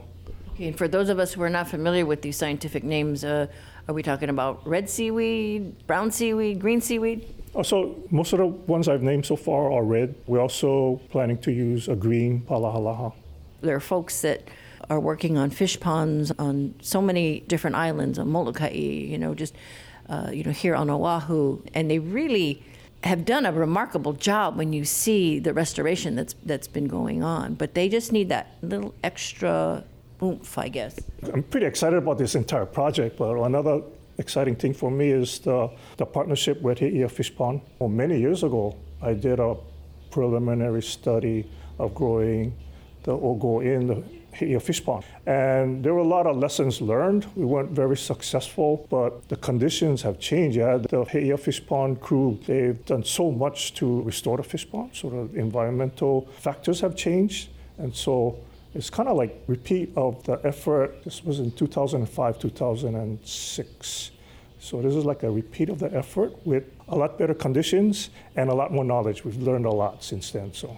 [0.53, 3.47] Okay, and for those of us who are not familiar with these scientific names, uh,
[3.87, 7.27] are we talking about red seaweed, brown seaweed, green seaweed?
[7.55, 10.13] Oh, so most of the ones I've named so far are red.
[10.27, 13.13] We're also planning to use a green palahalaha.
[13.61, 14.47] There are folks that
[14.89, 19.53] are working on fish ponds on so many different islands, on Molokai, you know, just
[20.09, 22.63] uh, you know here on Oahu, and they really
[23.03, 27.53] have done a remarkable job when you see the restoration that's that's been going on.
[27.53, 29.83] But they just need that little extra
[30.21, 30.99] oomph, I guess.
[31.33, 33.81] I'm pretty excited about this entire project, but another
[34.17, 37.61] exciting thing for me is the, the partnership with He'eia Fish Pond.
[37.79, 39.55] Well, many years ago, I did a
[40.11, 42.53] preliminary study of growing
[43.09, 45.03] the ogo in the Fish Pond.
[45.25, 47.25] And there were a lot of lessons learned.
[47.35, 50.55] We weren't very successful, but the conditions have changed.
[50.57, 54.91] Yeah, the He'eia Fish Pond crew, they've done so much to restore the fish pond.
[54.93, 57.49] So the environmental factors have changed.
[57.79, 58.37] And so
[58.75, 61.03] it's kind of like repeat of the effort.
[61.03, 64.11] This was in 2005, 2006.
[64.59, 68.49] So this is like a repeat of the effort with a lot better conditions and
[68.49, 69.25] a lot more knowledge.
[69.25, 70.53] We've learned a lot since then.
[70.53, 70.77] So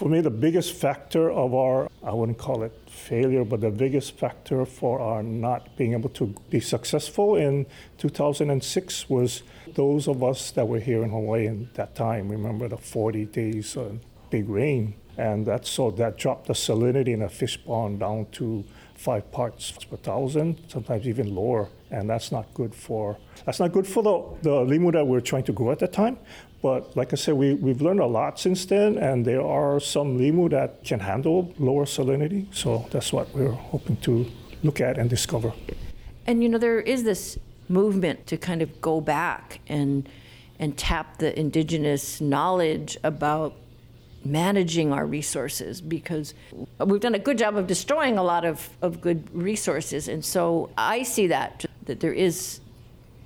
[0.00, 4.16] for me, the biggest factor of our, I wouldn't call it failure, but the biggest
[4.16, 7.66] factor for our not being able to be successful in
[7.98, 9.42] 2006 was
[9.74, 12.30] those of us that were here in Hawaii at that time.
[12.30, 14.94] Remember the 40 days of big rain.
[15.18, 19.72] And that, so that dropped the salinity in a fish pond down to five parts
[19.72, 21.68] per thousand, sometimes even lower.
[21.90, 25.44] And that's not good for, that's not good for the, the limu that we're trying
[25.44, 26.16] to grow at that time.
[26.62, 30.18] But like I said, we, we've learned a lot since then, and there are some
[30.18, 32.54] limu that can handle lower salinity.
[32.54, 34.26] So that's what we're hoping to
[34.62, 35.52] look at and discover.
[36.26, 40.08] And you know, there is this movement to kind of go back and
[40.58, 43.54] and tap the indigenous knowledge about
[44.24, 46.34] managing our resources because
[46.78, 50.08] we've done a good job of destroying a lot of, of good resources.
[50.08, 52.60] And so I see that, that there is,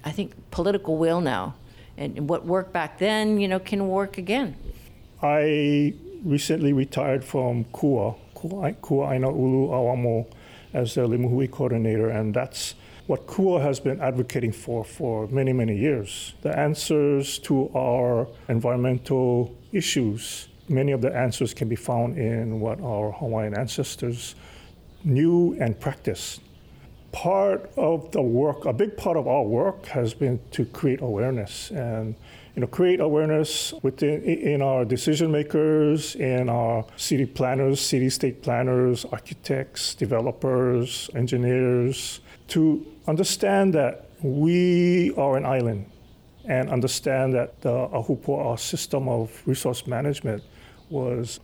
[0.04, 1.56] I think, political will now.
[1.96, 4.56] And what worked back then, you know, can work again.
[5.22, 10.26] I recently retired from KUA, Kua'aina Ulu Auamo,
[10.72, 12.74] as the Limuhui coordinator, and that's
[13.06, 16.34] what KUA has been advocating for for many, many years.
[16.42, 22.80] The answers to our environmental issues many of the answers can be found in what
[22.80, 24.34] our Hawaiian ancestors
[25.04, 26.40] knew and practiced.
[27.14, 31.70] Part of the work, a big part of our work, has been to create awareness
[31.70, 32.16] and
[32.54, 38.42] you know, create awareness within in our decision makers, in our city planners, city state
[38.42, 45.90] planners, architects, developers, engineers, to understand that we are an island
[46.44, 50.42] and understand that the Ahupua'a system of resource management
[50.90, 51.40] was,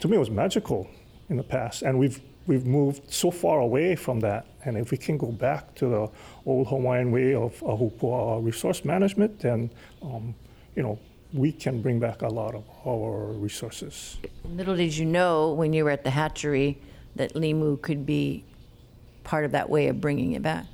[0.00, 0.88] to me, was magical
[1.30, 1.82] in the past.
[1.82, 4.46] And we've, we've moved so far away from that.
[4.68, 6.10] And if we can go back to the
[6.46, 9.70] old Hawaiian way of ahupua resource management, then,
[10.02, 10.34] um,
[10.76, 10.98] you know,
[11.32, 14.18] we can bring back a lot of our resources.
[14.44, 16.78] Little did you know when you were at the hatchery
[17.16, 18.44] that limu could be
[19.24, 20.64] part of that way of bringing it back.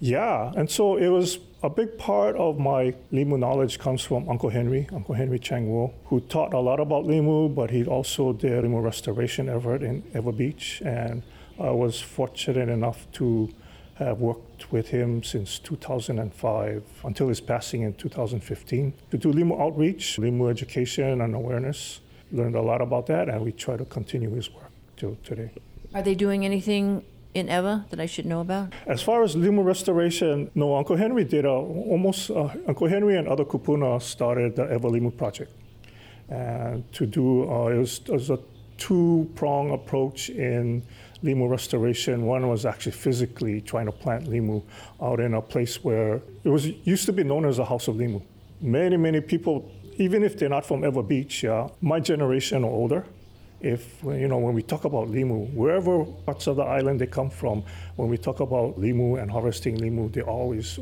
[0.00, 4.50] Yeah, and so it was a big part of my limu knowledge comes from Uncle
[4.50, 8.64] Henry, Uncle Henry Chang Wo, who taught a lot about limu, but he also did
[8.64, 11.22] limu restoration effort in Ewa Beach, and
[11.62, 13.48] I was fortunate enough to
[13.94, 20.18] have worked with him since 2005 until his passing in 2015 to do limu outreach,
[20.18, 22.00] limu education and awareness.
[22.32, 25.50] Learned a lot about that, and we try to continue his work till today.
[25.94, 27.04] Are they doing anything
[27.34, 28.72] in Ewa that I should know about?
[28.86, 30.74] As far as limu restoration, no.
[30.74, 32.30] Uncle Henry did a, almost.
[32.30, 35.52] Uh, Uncle Henry and other kupuna started the Ewa Limu project,
[36.28, 38.38] and to do uh, it, was, it was a
[38.78, 40.82] two-prong approach in
[41.22, 42.26] limu restoration.
[42.26, 44.62] One was actually physically trying to plant limu
[45.00, 47.96] out in a place where it was used to be known as a house of
[47.96, 48.22] limu.
[48.60, 51.44] Many, many people even if they're not from Ewa Beach,
[51.80, 53.04] my generation or older,
[53.60, 57.30] if you know when we talk about limu, wherever parts of the island they come
[57.30, 57.62] from,
[57.96, 60.78] when we talk about limu and harvesting limu, they always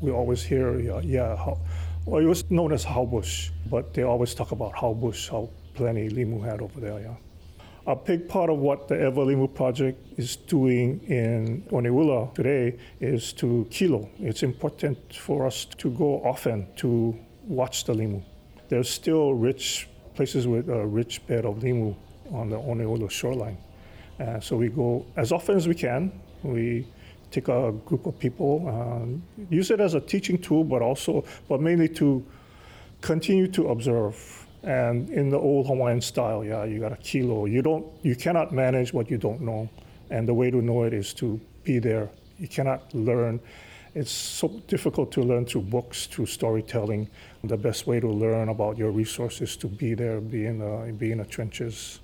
[0.00, 1.58] we always hear yeah, yeah how,
[2.06, 6.44] well it was known as haubush, but they always talk about haubush, how plenty limu
[6.44, 7.00] had over there.
[7.00, 7.16] Yeah.
[7.86, 13.34] A big part of what the Ewa Limu project is doing in Oneula today is
[13.34, 14.08] to kilo.
[14.18, 17.14] It's important for us to go often to
[17.46, 18.22] watch the limu.
[18.70, 21.94] There's still rich places with a rich bed of limu
[22.32, 23.58] on the Oneula shoreline.
[24.18, 26.10] Uh, so we go as often as we can.
[26.42, 26.86] We
[27.30, 31.60] take a group of people, uh, use it as a teaching tool, but also, but
[31.60, 32.24] mainly to
[33.02, 37.44] continue to observe and in the old Hawaiian style, yeah, you got a kilo.
[37.44, 39.68] You don't, you cannot manage what you don't know,
[40.10, 42.08] and the way to know it is to be there.
[42.38, 43.40] You cannot learn.
[43.94, 47.08] It's so difficult to learn through books, through storytelling.
[47.44, 51.12] The best way to learn about your resources to be there, be in the, be
[51.12, 52.00] in the trenches.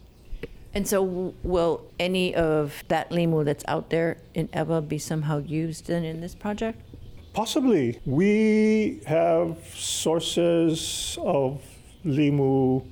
[0.72, 5.90] And so, will any of that limu that's out there in Ewa be somehow used
[5.90, 6.80] in, in this project?
[7.32, 7.98] Possibly.
[8.04, 11.62] We have sources of
[12.05, 12.84] limu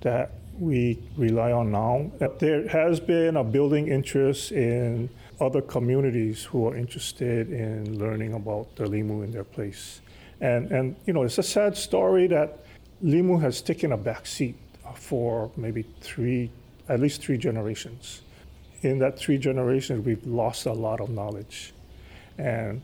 [0.00, 2.10] that we rely on now.
[2.38, 5.08] There has been a building interest in
[5.40, 10.00] other communities who are interested in learning about the limu in their place.
[10.40, 12.64] And, and you know, it's a sad story that
[13.04, 14.56] limu has taken a back seat
[14.94, 16.50] for maybe three,
[16.88, 18.22] at least three generations.
[18.82, 21.72] In that three generations, we've lost a lot of knowledge.
[22.36, 22.82] And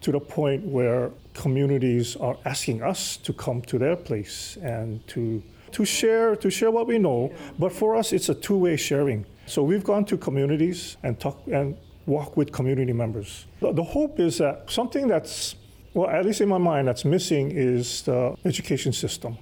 [0.00, 5.42] to the point where communities are asking us to come to their place and to
[5.72, 7.32] to share to share what we know.
[7.58, 9.24] But for us, it's a two-way sharing.
[9.46, 11.76] So we've gone to communities and talk and
[12.06, 13.46] walk with community members.
[13.60, 15.54] The, the hope is that something that's
[15.94, 19.36] well, at least in my mind, that's missing is the education system.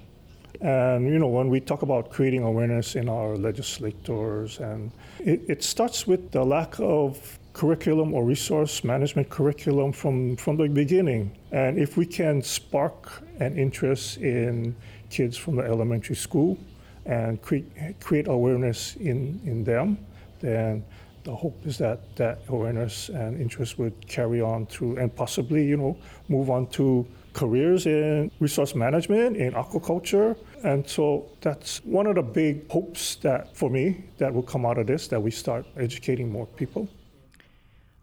[0.61, 5.63] And you know, when we talk about creating awareness in our legislators, and it, it
[5.63, 11.29] starts with the lack of curriculum or resource management curriculum from, from the beginning.
[11.51, 14.73] And if we can spark an interest in
[15.09, 16.57] kids from the elementary school
[17.05, 19.97] and create, create awareness in, in them,
[20.39, 20.85] then
[21.25, 25.75] the hope is that that awareness and interest would carry on through and possibly, you
[25.75, 25.97] know,
[26.29, 30.37] move on to careers in resource management, in aquaculture.
[30.63, 34.77] And so that's one of the big hopes that, for me, that will come out
[34.77, 36.87] of this, that we start educating more people.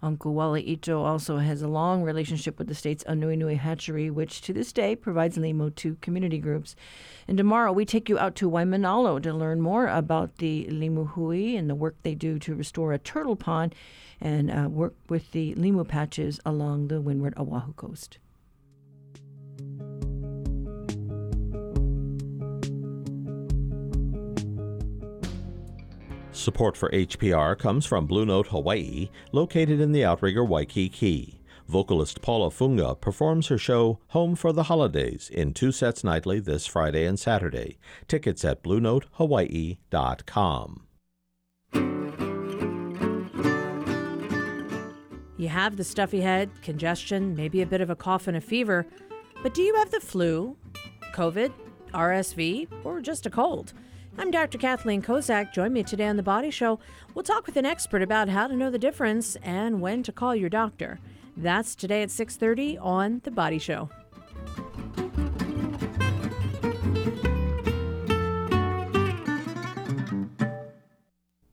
[0.06, 4.52] Uncle Wale Ito also has a long relationship with the state's Anuenue Hatchery, which to
[4.52, 6.76] this day provides limu to community groups.
[7.26, 11.56] And tomorrow we take you out to Waimanalo to learn more about the limu hui
[11.56, 13.74] and the work they do to restore a turtle pond
[14.20, 18.18] and uh, work with the limu patches along the windward Oahu coast.
[26.36, 31.40] Support for HPR comes from Blue Note Hawaii, located in the outrigger Waikiki.
[31.66, 36.66] Vocalist Paula Fuga performs her show Home for the Holidays in two sets nightly this
[36.66, 37.78] Friday and Saturday.
[38.06, 40.82] Tickets at BlueNoteHawaii.com.
[45.38, 48.84] You have the stuffy head, congestion, maybe a bit of a cough and a fever,
[49.42, 50.54] but do you have the flu,
[51.14, 51.50] COVID,
[51.94, 53.72] RSV, or just a cold?
[54.18, 54.56] I'm Dr.
[54.56, 55.52] Kathleen Kozak.
[55.52, 56.78] Join me today on The Body Show.
[57.14, 60.34] We'll talk with an expert about how to know the difference and when to call
[60.34, 60.98] your doctor.
[61.36, 63.90] That's today at 6:30 on The Body Show.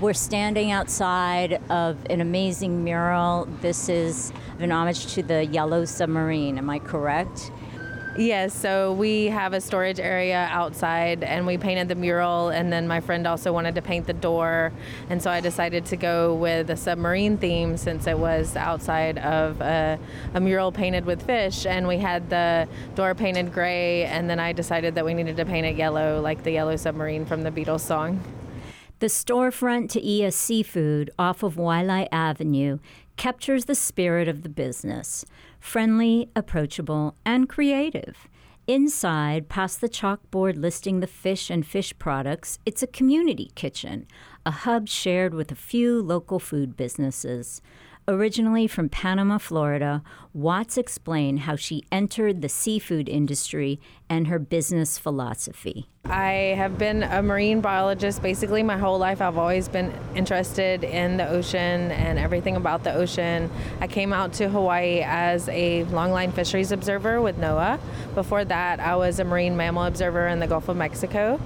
[0.00, 3.48] We're standing outside of an amazing mural.
[3.62, 4.30] This is
[4.60, 7.50] an homage to the Yellow Submarine, am I correct?
[8.18, 12.88] Yes, so we have a storage area outside and we painted the mural and then
[12.88, 14.72] my friend also wanted to paint the door
[15.10, 19.60] and so I decided to go with a submarine theme since it was outside of
[19.60, 19.98] a,
[20.32, 24.54] a mural painted with fish and we had the door painted gray and then I
[24.54, 27.80] decided that we needed to paint it yellow like the yellow submarine from the Beatles
[27.80, 28.22] song.
[28.98, 32.78] The storefront to Ia Seafood off of Waialae Avenue
[33.16, 35.24] captures the spirit of the business
[35.58, 38.28] friendly, approachable, and creative.
[38.68, 44.06] Inside, past the chalkboard listing the fish and fish products, it's a community kitchen,
[44.44, 47.62] a hub shared with a few local food businesses.
[48.08, 50.00] Originally from Panama, Florida,
[50.32, 55.88] Watts explained how she entered the seafood industry and her business philosophy.
[56.04, 59.20] I have been a marine biologist basically my whole life.
[59.20, 63.50] I've always been interested in the ocean and everything about the ocean.
[63.80, 67.80] I came out to Hawaii as a longline fisheries observer with NOAA.
[68.14, 71.40] Before that, I was a marine mammal observer in the Gulf of Mexico.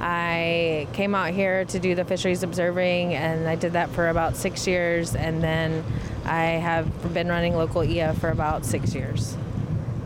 [0.00, 4.34] I came out here to do the fisheries observing, and I did that for about
[4.36, 5.84] six years, and then
[6.24, 9.36] I have been running local IA for about six years.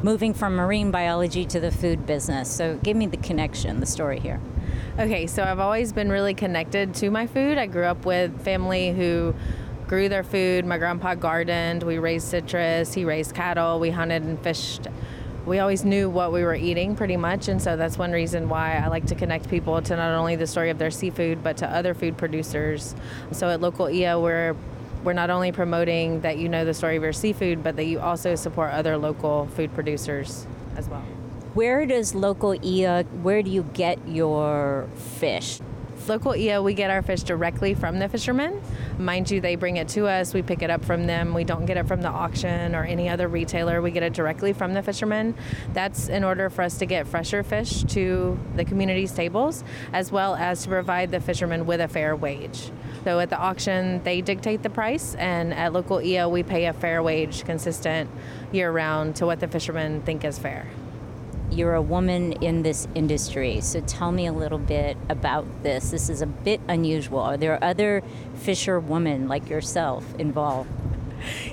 [0.03, 2.51] Moving from marine biology to the food business.
[2.51, 4.41] So, give me the connection, the story here.
[4.99, 7.57] Okay, so I've always been really connected to my food.
[7.57, 9.35] I grew up with family who
[9.87, 10.65] grew their food.
[10.65, 11.83] My grandpa gardened.
[11.83, 12.95] We raised citrus.
[12.95, 13.81] He raised cattle.
[13.81, 14.89] We hunted and fished
[15.47, 18.77] we always knew what we were eating pretty much and so that's one reason why
[18.77, 21.69] i like to connect people to not only the story of their seafood but to
[21.69, 22.95] other food producers.
[23.33, 24.57] So at local ia we're
[25.03, 28.01] we're not only promoting that you know the story of your seafood but that you
[28.01, 31.03] also support other local food producers as well.
[31.53, 35.61] Where does local ia where do you get your fish
[36.09, 38.61] local IA, we get our fish directly from the fishermen.
[38.99, 41.35] Mind you, they bring it to us, we pick it up from them.
[41.35, 44.53] We don't get it from the auction or any other retailer, we get it directly
[44.53, 45.35] from the fishermen.
[45.73, 50.35] That's in order for us to get fresher fish to the community's tables, as well
[50.35, 52.71] as to provide the fishermen with a fair wage.
[53.05, 56.73] So at the auction, they dictate the price, and at local IA, we pay a
[56.73, 58.11] fair wage consistent
[58.53, 60.67] year round to what the fishermen think is fair
[61.51, 65.91] you're a woman in this industry, so tell me a little bit about this.
[65.91, 67.21] This is a bit unusual.
[67.21, 68.03] Are there other
[68.35, 70.71] fisher women like yourself involved?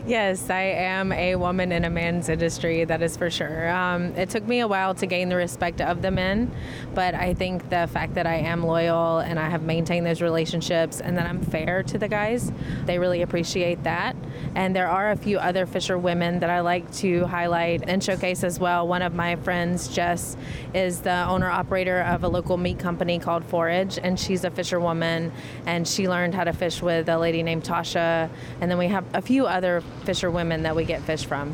[0.05, 3.69] Yes, I am a woman in a man's industry, that is for sure.
[3.69, 6.51] Um, it took me a while to gain the respect of the men,
[6.93, 10.99] but I think the fact that I am loyal and I have maintained those relationships
[10.99, 12.51] and that I'm fair to the guys,
[12.85, 14.15] they really appreciate that.
[14.55, 18.43] And there are a few other fisher women that I like to highlight and showcase
[18.43, 18.87] as well.
[18.87, 20.35] One of my friends, Jess,
[20.73, 25.31] is the owner operator of a local meat company called Forage, and she's a fisherwoman,
[25.65, 28.29] and she learned how to fish with a lady named Tasha.
[28.59, 31.51] And then we have a few other other fisher women that we get fish from.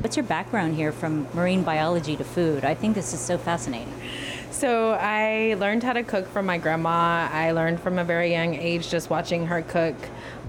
[0.00, 2.64] What's your background here from marine biology to food?
[2.64, 3.92] I think this is so fascinating.
[4.50, 7.28] So I learned how to cook from my grandma.
[7.30, 9.94] I learned from a very young age just watching her cook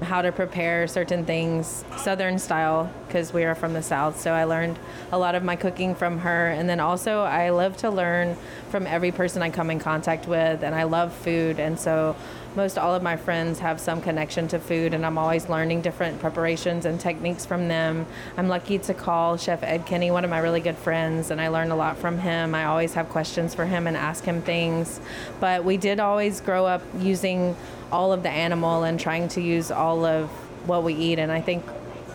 [0.02, 4.46] how to prepare certain things southern style because we are from the south so i
[4.46, 4.80] learned
[5.12, 8.38] a lot of my cooking from her and then also i love to learn
[8.70, 12.16] from every person i come in contact with and i love food and so
[12.56, 16.20] most all of my friends have some connection to food, and I'm always learning different
[16.20, 18.06] preparations and techniques from them.
[18.38, 21.50] I'm lucky to call Chef Ed Kenny, one of my really good friends, and I
[21.50, 22.56] learn a lot from him.
[22.56, 25.00] I always have questions for him and ask him things.
[25.40, 27.56] But we did always grow up using
[27.92, 30.30] all of the animal and trying to use all of
[30.68, 31.64] what we eat, and I think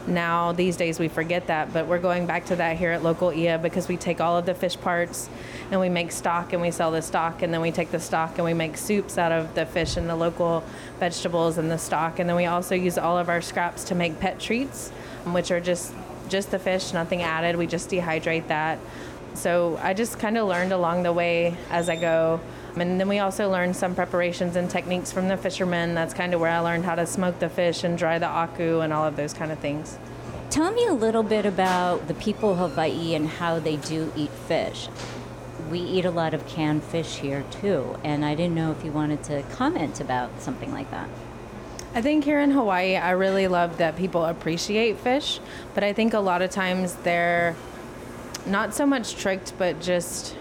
[0.06, 3.32] now these days we forget that but we're going back to that here at local
[3.32, 5.28] ia because we take all of the fish parts
[5.70, 8.36] and we make stock and we sell the stock and then we take the stock
[8.36, 10.62] and we make soups out of the fish and the local
[11.00, 12.18] vegetables and the stock.
[12.18, 14.90] And then we also use all of our scraps to make pet treats
[15.26, 15.94] which are just
[16.28, 17.56] just the fish nothing added.
[17.56, 18.78] We just dehydrate that.
[19.34, 22.40] So i just kind of learned along the way as i go
[22.76, 25.94] and then we also learned some preparations and techniques from the fishermen.
[25.94, 28.80] That's kind of where i learned how to smoke the fish and dry the aku
[28.80, 29.98] and all of those kind of things.
[30.50, 34.30] Tell me a little bit about the people of Hawaii and how they do eat
[34.30, 34.88] fish.
[35.70, 38.92] We eat a lot of canned fish here too, and I didn't know if you
[38.92, 41.08] wanted to comment about something like that.
[41.94, 45.40] I think here in Hawaii, I really love that people appreciate fish,
[45.74, 47.56] but I think a lot of times they're
[48.46, 50.36] not so much tricked, but just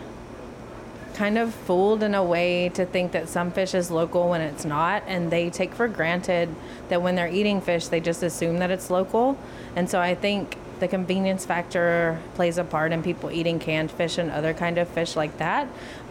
[1.14, 4.66] kind of fooled in a way to think that some fish is local when it's
[4.66, 6.50] not and they take for granted
[6.90, 9.38] that when they're eating fish they just assume that it's local
[9.76, 14.18] and so i think the convenience factor plays a part in people eating canned fish
[14.18, 15.66] and other kind of fish like that.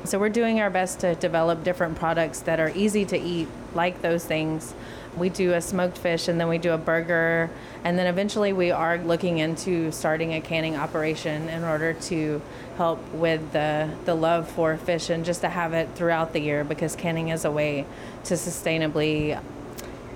[0.05, 4.00] So we're doing our best to develop different products that are easy to eat, like
[4.00, 4.74] those things.
[5.16, 7.50] We do a smoked fish and then we do a burger.
[7.84, 12.40] And then eventually we are looking into starting a canning operation in order to
[12.76, 16.64] help with the, the love for fish and just to have it throughout the year
[16.64, 17.86] because canning is a way
[18.24, 19.40] to sustainably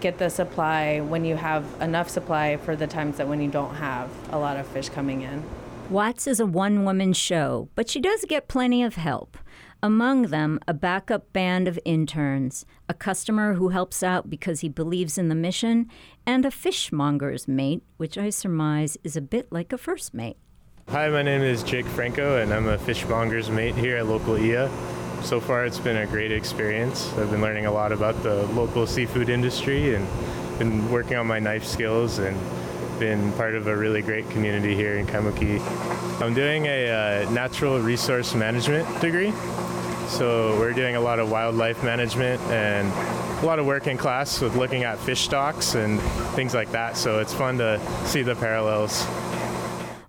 [0.00, 3.74] get the supply when you have enough supply for the times that when you don't
[3.76, 5.42] have a lot of fish coming in.
[5.88, 9.38] Watts is a one woman show, but she does get plenty of help.
[9.82, 15.18] Among them, a backup band of interns, a customer who helps out because he believes
[15.18, 15.90] in the mission,
[16.26, 20.38] and a fishmonger's mate, which I surmise is a bit like a first mate.
[20.88, 24.70] Hi, my name is Jake Franco, and I'm a fishmonger's mate here at local IA.
[25.22, 27.12] So far, it's been a great experience.
[27.18, 30.06] I've been learning a lot about the local seafood industry and
[30.58, 32.34] been working on my knife skills and
[32.98, 35.60] been part of a really great community here in Kaimuki.
[36.20, 39.32] I'm doing a uh, natural resource management degree.
[40.08, 42.92] So we're doing a lot of wildlife management and
[43.42, 46.00] a lot of work in class with looking at fish stocks and
[46.34, 46.96] things like that.
[46.96, 49.04] So it's fun to see the parallels.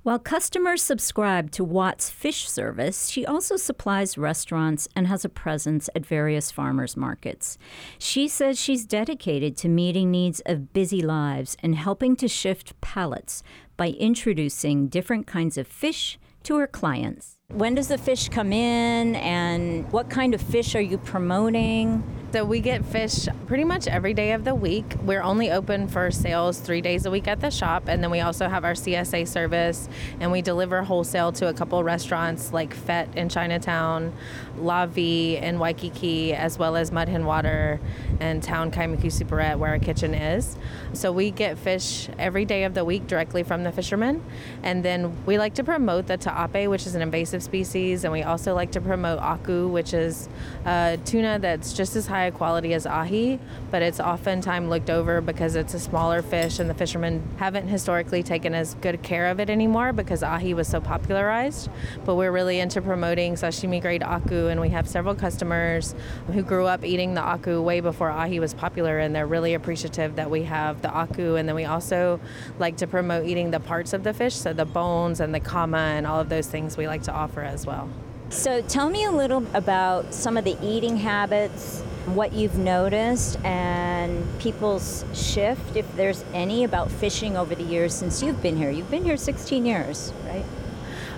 [0.07, 5.89] While customers subscribe to Watt's fish service, she also supplies restaurants and has a presence
[5.93, 7.57] at various farmers markets.
[7.99, 13.43] She says she's dedicated to meeting needs of busy lives and helping to shift palates
[13.75, 17.35] by introducing different kinds of fish to her clients.
[17.49, 22.01] When does the fish come in and what kind of fish are you promoting?
[22.33, 24.83] So we get fish pretty much every day of the week.
[25.03, 28.19] We're only open for sales three days a week at the shop, and then we
[28.19, 29.87] also have our CSA service,
[30.19, 34.11] and we deliver wholesale to a couple restaurants like Fete in Chinatown,
[34.57, 37.79] La Vie in Waikiki, as well as Mud Hen Water
[38.19, 40.57] and Town Kaimuki Superette, where our kitchen is.
[40.91, 44.21] So we get fish every day of the week directly from the fishermen,
[44.63, 48.23] and then we like to promote the ta'ape, which is an invasive species, and we
[48.23, 50.27] also like to promote aku, which is
[50.65, 53.39] a tuna that's just as high quality as ahi,
[53.71, 58.23] but it's oftentimes looked over because it's a smaller fish, and the fishermen haven't historically
[58.23, 61.69] taken as good care of it anymore because ahi was so popularized.
[62.05, 65.95] But we're really into promoting sashimi grade aku, and we have several customers
[66.33, 70.15] who grew up eating the aku way before ahi was popular, and they're really appreciative
[70.15, 71.35] that we have the aku.
[71.35, 72.19] And then we also
[72.59, 75.77] like to promote eating the parts of the fish, so the bones and the kama
[75.77, 77.89] and all of those things we like to offer as well.
[78.29, 81.81] So tell me a little about some of the eating habits,
[82.15, 88.21] what you've noticed, and people's shift, if there's any, about fishing over the years since
[88.21, 88.69] you've been here.
[88.69, 90.45] You've been here 16 years, right?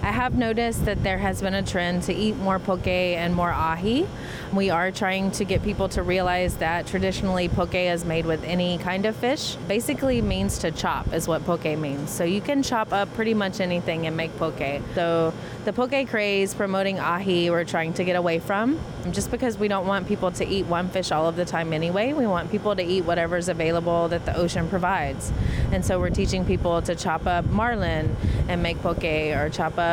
[0.01, 3.51] I have noticed that there has been a trend to eat more poke and more
[3.51, 4.07] ahi.
[4.53, 8.77] We are trying to get people to realize that traditionally poke is made with any
[8.77, 9.55] kind of fish.
[9.67, 12.09] Basically means to chop is what poke means.
[12.11, 14.81] So you can chop up pretty much anything and make poke.
[14.95, 15.33] So
[15.65, 18.79] the poke craze promoting ahi we're trying to get away from
[19.11, 22.13] just because we don't want people to eat one fish all of the time anyway.
[22.13, 25.33] We want people to eat whatever's available that the ocean provides.
[25.73, 28.15] And so we're teaching people to chop up marlin
[28.47, 29.88] and make poke or chop up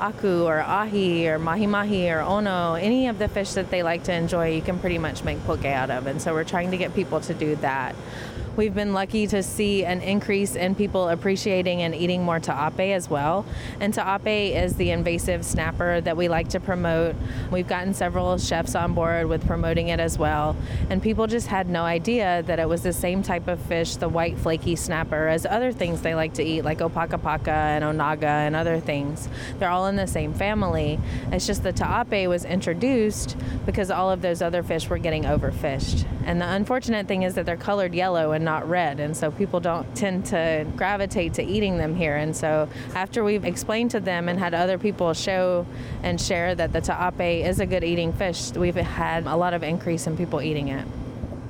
[0.00, 4.02] aku or ahi or mahi mahi or ono, any of the fish that they like
[4.04, 6.06] to enjoy, you can pretty much make poke out of.
[6.06, 7.94] And so we're trying to get people to do that.
[8.54, 13.08] We've been lucky to see an increase in people appreciating and eating more ta'ape as
[13.08, 13.46] well.
[13.80, 17.16] And ta'ape is the invasive snapper that we like to promote.
[17.50, 20.54] We've gotten several chefs on board with promoting it as well.
[20.90, 24.08] And people just had no idea that it was the same type of fish, the
[24.08, 28.54] white flaky snapper, as other things they like to eat, like opakapaka and onaga and
[28.54, 29.30] other things.
[29.58, 31.00] They're all in the same family.
[31.30, 33.34] It's just the ta'ape was introduced
[33.64, 36.06] because all of those other fish were getting overfished.
[36.26, 39.60] And the unfortunate thing is that they're colored yellow and not red, and so people
[39.60, 42.16] don't tend to gravitate to eating them here.
[42.16, 45.66] And so after we've explained to them and had other people show
[46.02, 49.62] and share that the ta'ape is a good eating fish, we've had a lot of
[49.62, 50.86] increase in people eating it.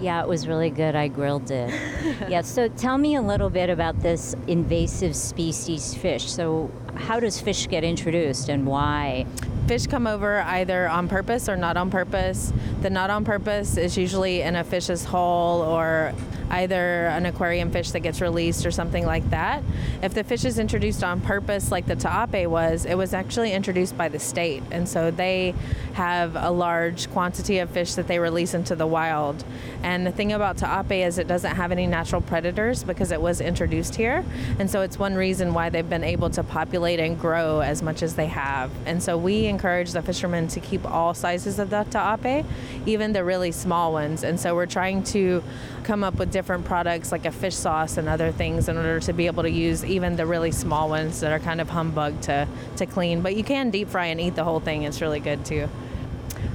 [0.01, 0.97] Yeah, it was really good.
[0.97, 1.73] I grilled it.
[2.29, 6.29] yeah, so tell me a little bit about this invasive species fish.
[6.29, 9.27] So, how does fish get introduced and why?
[9.67, 12.53] Fish come over either on purpose or not on purpose.
[12.83, 16.13] The not on purpose is usually in a fish's hull or
[16.53, 19.63] either an aquarium fish that gets released or something like that.
[20.03, 23.97] If the fish is introduced on purpose, like the ta'ape was, it was actually introduced
[23.97, 24.63] by the state.
[24.71, 25.55] And so they
[25.95, 29.45] have a large quantity of fish that they release into the wild.
[29.83, 33.41] And the thing about ta'ape is it doesn't have any natural predators because it was
[33.41, 34.23] introduced here.
[34.59, 38.03] And so it's one reason why they've been able to populate and grow as much
[38.03, 38.71] as they have.
[38.85, 42.45] And so we encourage the fishermen to keep all sizes of the ta'ape,
[42.87, 44.25] even the really small ones.
[44.25, 45.43] And so we're trying to
[45.85, 49.13] come up with different products like a fish sauce and other things in order to
[49.13, 52.49] be able to use even the really small ones that are kind of humbug to,
[52.77, 53.21] to clean.
[53.21, 54.83] But you can deep fry and eat the whole thing.
[54.83, 55.69] It's really good too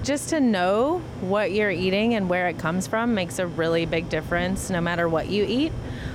[0.03, 4.09] just to know what you're eating and where it comes from makes a really big
[4.09, 5.71] difference no matter what you eat.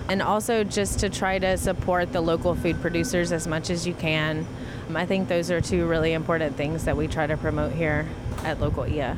[0.08, 3.94] And also just to try to support the local food producers as much as you
[3.94, 4.46] can.
[4.92, 8.06] Um, I think those are two really important things that we try to promote here
[8.44, 9.16] at Local IA.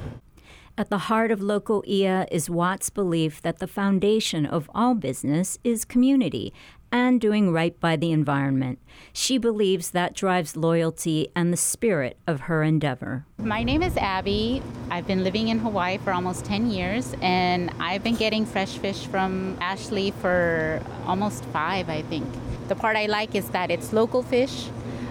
[0.78, 5.58] At the heart of local IA is Watt's belief that the foundation of all business
[5.64, 6.52] is community
[6.92, 8.78] and doing right by the environment.
[9.12, 13.26] She believes that drives loyalty and the spirit of her endeavor.
[13.38, 14.62] My name is Abby.
[14.92, 19.06] I've been living in Hawaii for almost 10 years, and I've been getting fresh fish
[19.06, 22.26] from Ashley for almost five, I think.
[22.68, 24.68] The part I like is that it's local fish.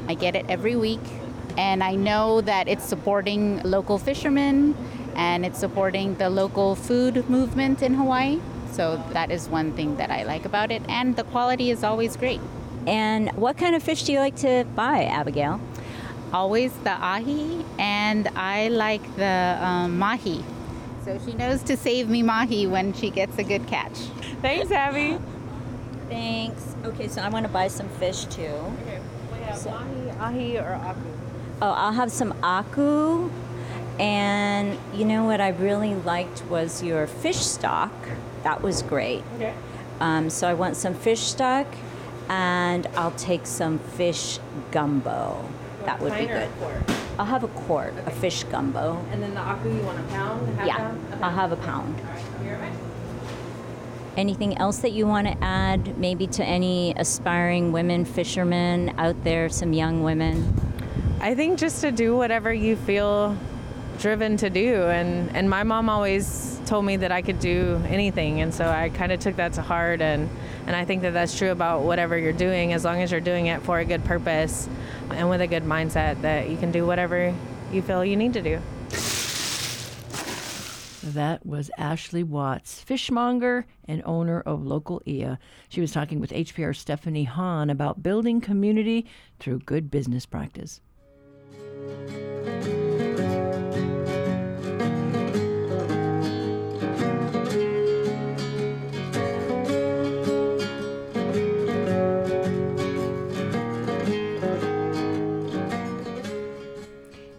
[0.08, 1.02] I get it every week,
[1.58, 4.76] and I know that it's supporting local fishermen
[5.16, 8.40] and it's supporting the local food movement in Hawaii.
[8.72, 10.82] So that is one thing that I like about it.
[10.90, 12.42] And the quality is always great.
[12.88, 15.62] And what kind of fish do you like to buy, Abigail?
[16.34, 20.44] Always the ahi, and I like the um, mahi.
[21.06, 23.98] So she knows to save me mahi when she gets a good catch.
[24.42, 25.20] Thanks, Abby.
[26.10, 26.76] Thanks.
[26.84, 28.42] Okay, so I want to buy some fish too.
[28.42, 29.00] Okay,
[29.56, 29.72] so,
[30.20, 31.08] ahi, or aku.
[31.62, 33.30] Oh, I'll have some aku.
[34.00, 37.92] And you know what I really liked was your fish stock.
[38.44, 39.24] That was great.
[39.36, 39.54] Okay.
[40.00, 41.68] Um, so I want some fish stock,
[42.28, 44.40] and I'll take some fish
[44.72, 45.48] gumbo.
[45.86, 46.50] That would be good.
[47.20, 48.98] I'll have a quart of fish gumbo.
[49.12, 50.60] And then the aku, you want a pound?
[50.60, 51.14] A yeah, pound?
[51.14, 51.22] Okay.
[51.22, 51.96] I'll have a pound.
[54.16, 59.50] Anything else that you want to add, maybe to any aspiring women fishermen out there,
[59.50, 60.54] some young women?
[61.20, 63.36] I think just to do whatever you feel
[64.00, 68.42] driven to do and and my mom always told me that I could do anything
[68.42, 70.30] and so I kind of took that to heart and
[70.66, 73.48] and I think that that's true about whatever you're doing as long as you're doing
[73.48, 74.68] it for a good purpose
[75.12, 77.36] and with a good mindset that you can do whatever
[77.72, 78.62] you feel you need to do.
[81.06, 85.38] That was Ashley Watts, fishmonger and owner of Local IA.
[85.68, 89.06] She was talking with HPR Stephanie Hahn about building community
[89.38, 90.80] through good business practice.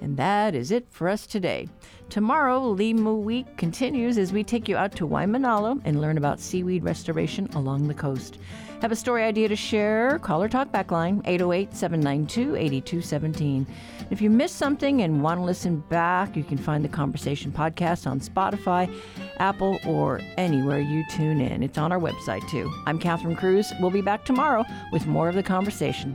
[0.02, 1.68] And that is it for us today.
[2.10, 6.84] Tomorrow, Limu Week continues as we take you out to Waimanalo and learn about seaweed
[6.84, 8.38] restoration along the coast.
[8.82, 10.18] Have a story idea to share?
[10.18, 13.66] Call or talk back line 808 792 8217.
[14.10, 18.06] If you missed something and want to listen back, you can find the Conversation podcast
[18.06, 18.94] on Spotify,
[19.38, 21.62] Apple, or anywhere you tune in.
[21.62, 22.70] It's on our website too.
[22.86, 23.72] I'm Catherine Cruz.
[23.80, 26.14] We'll be back tomorrow with more of the conversation.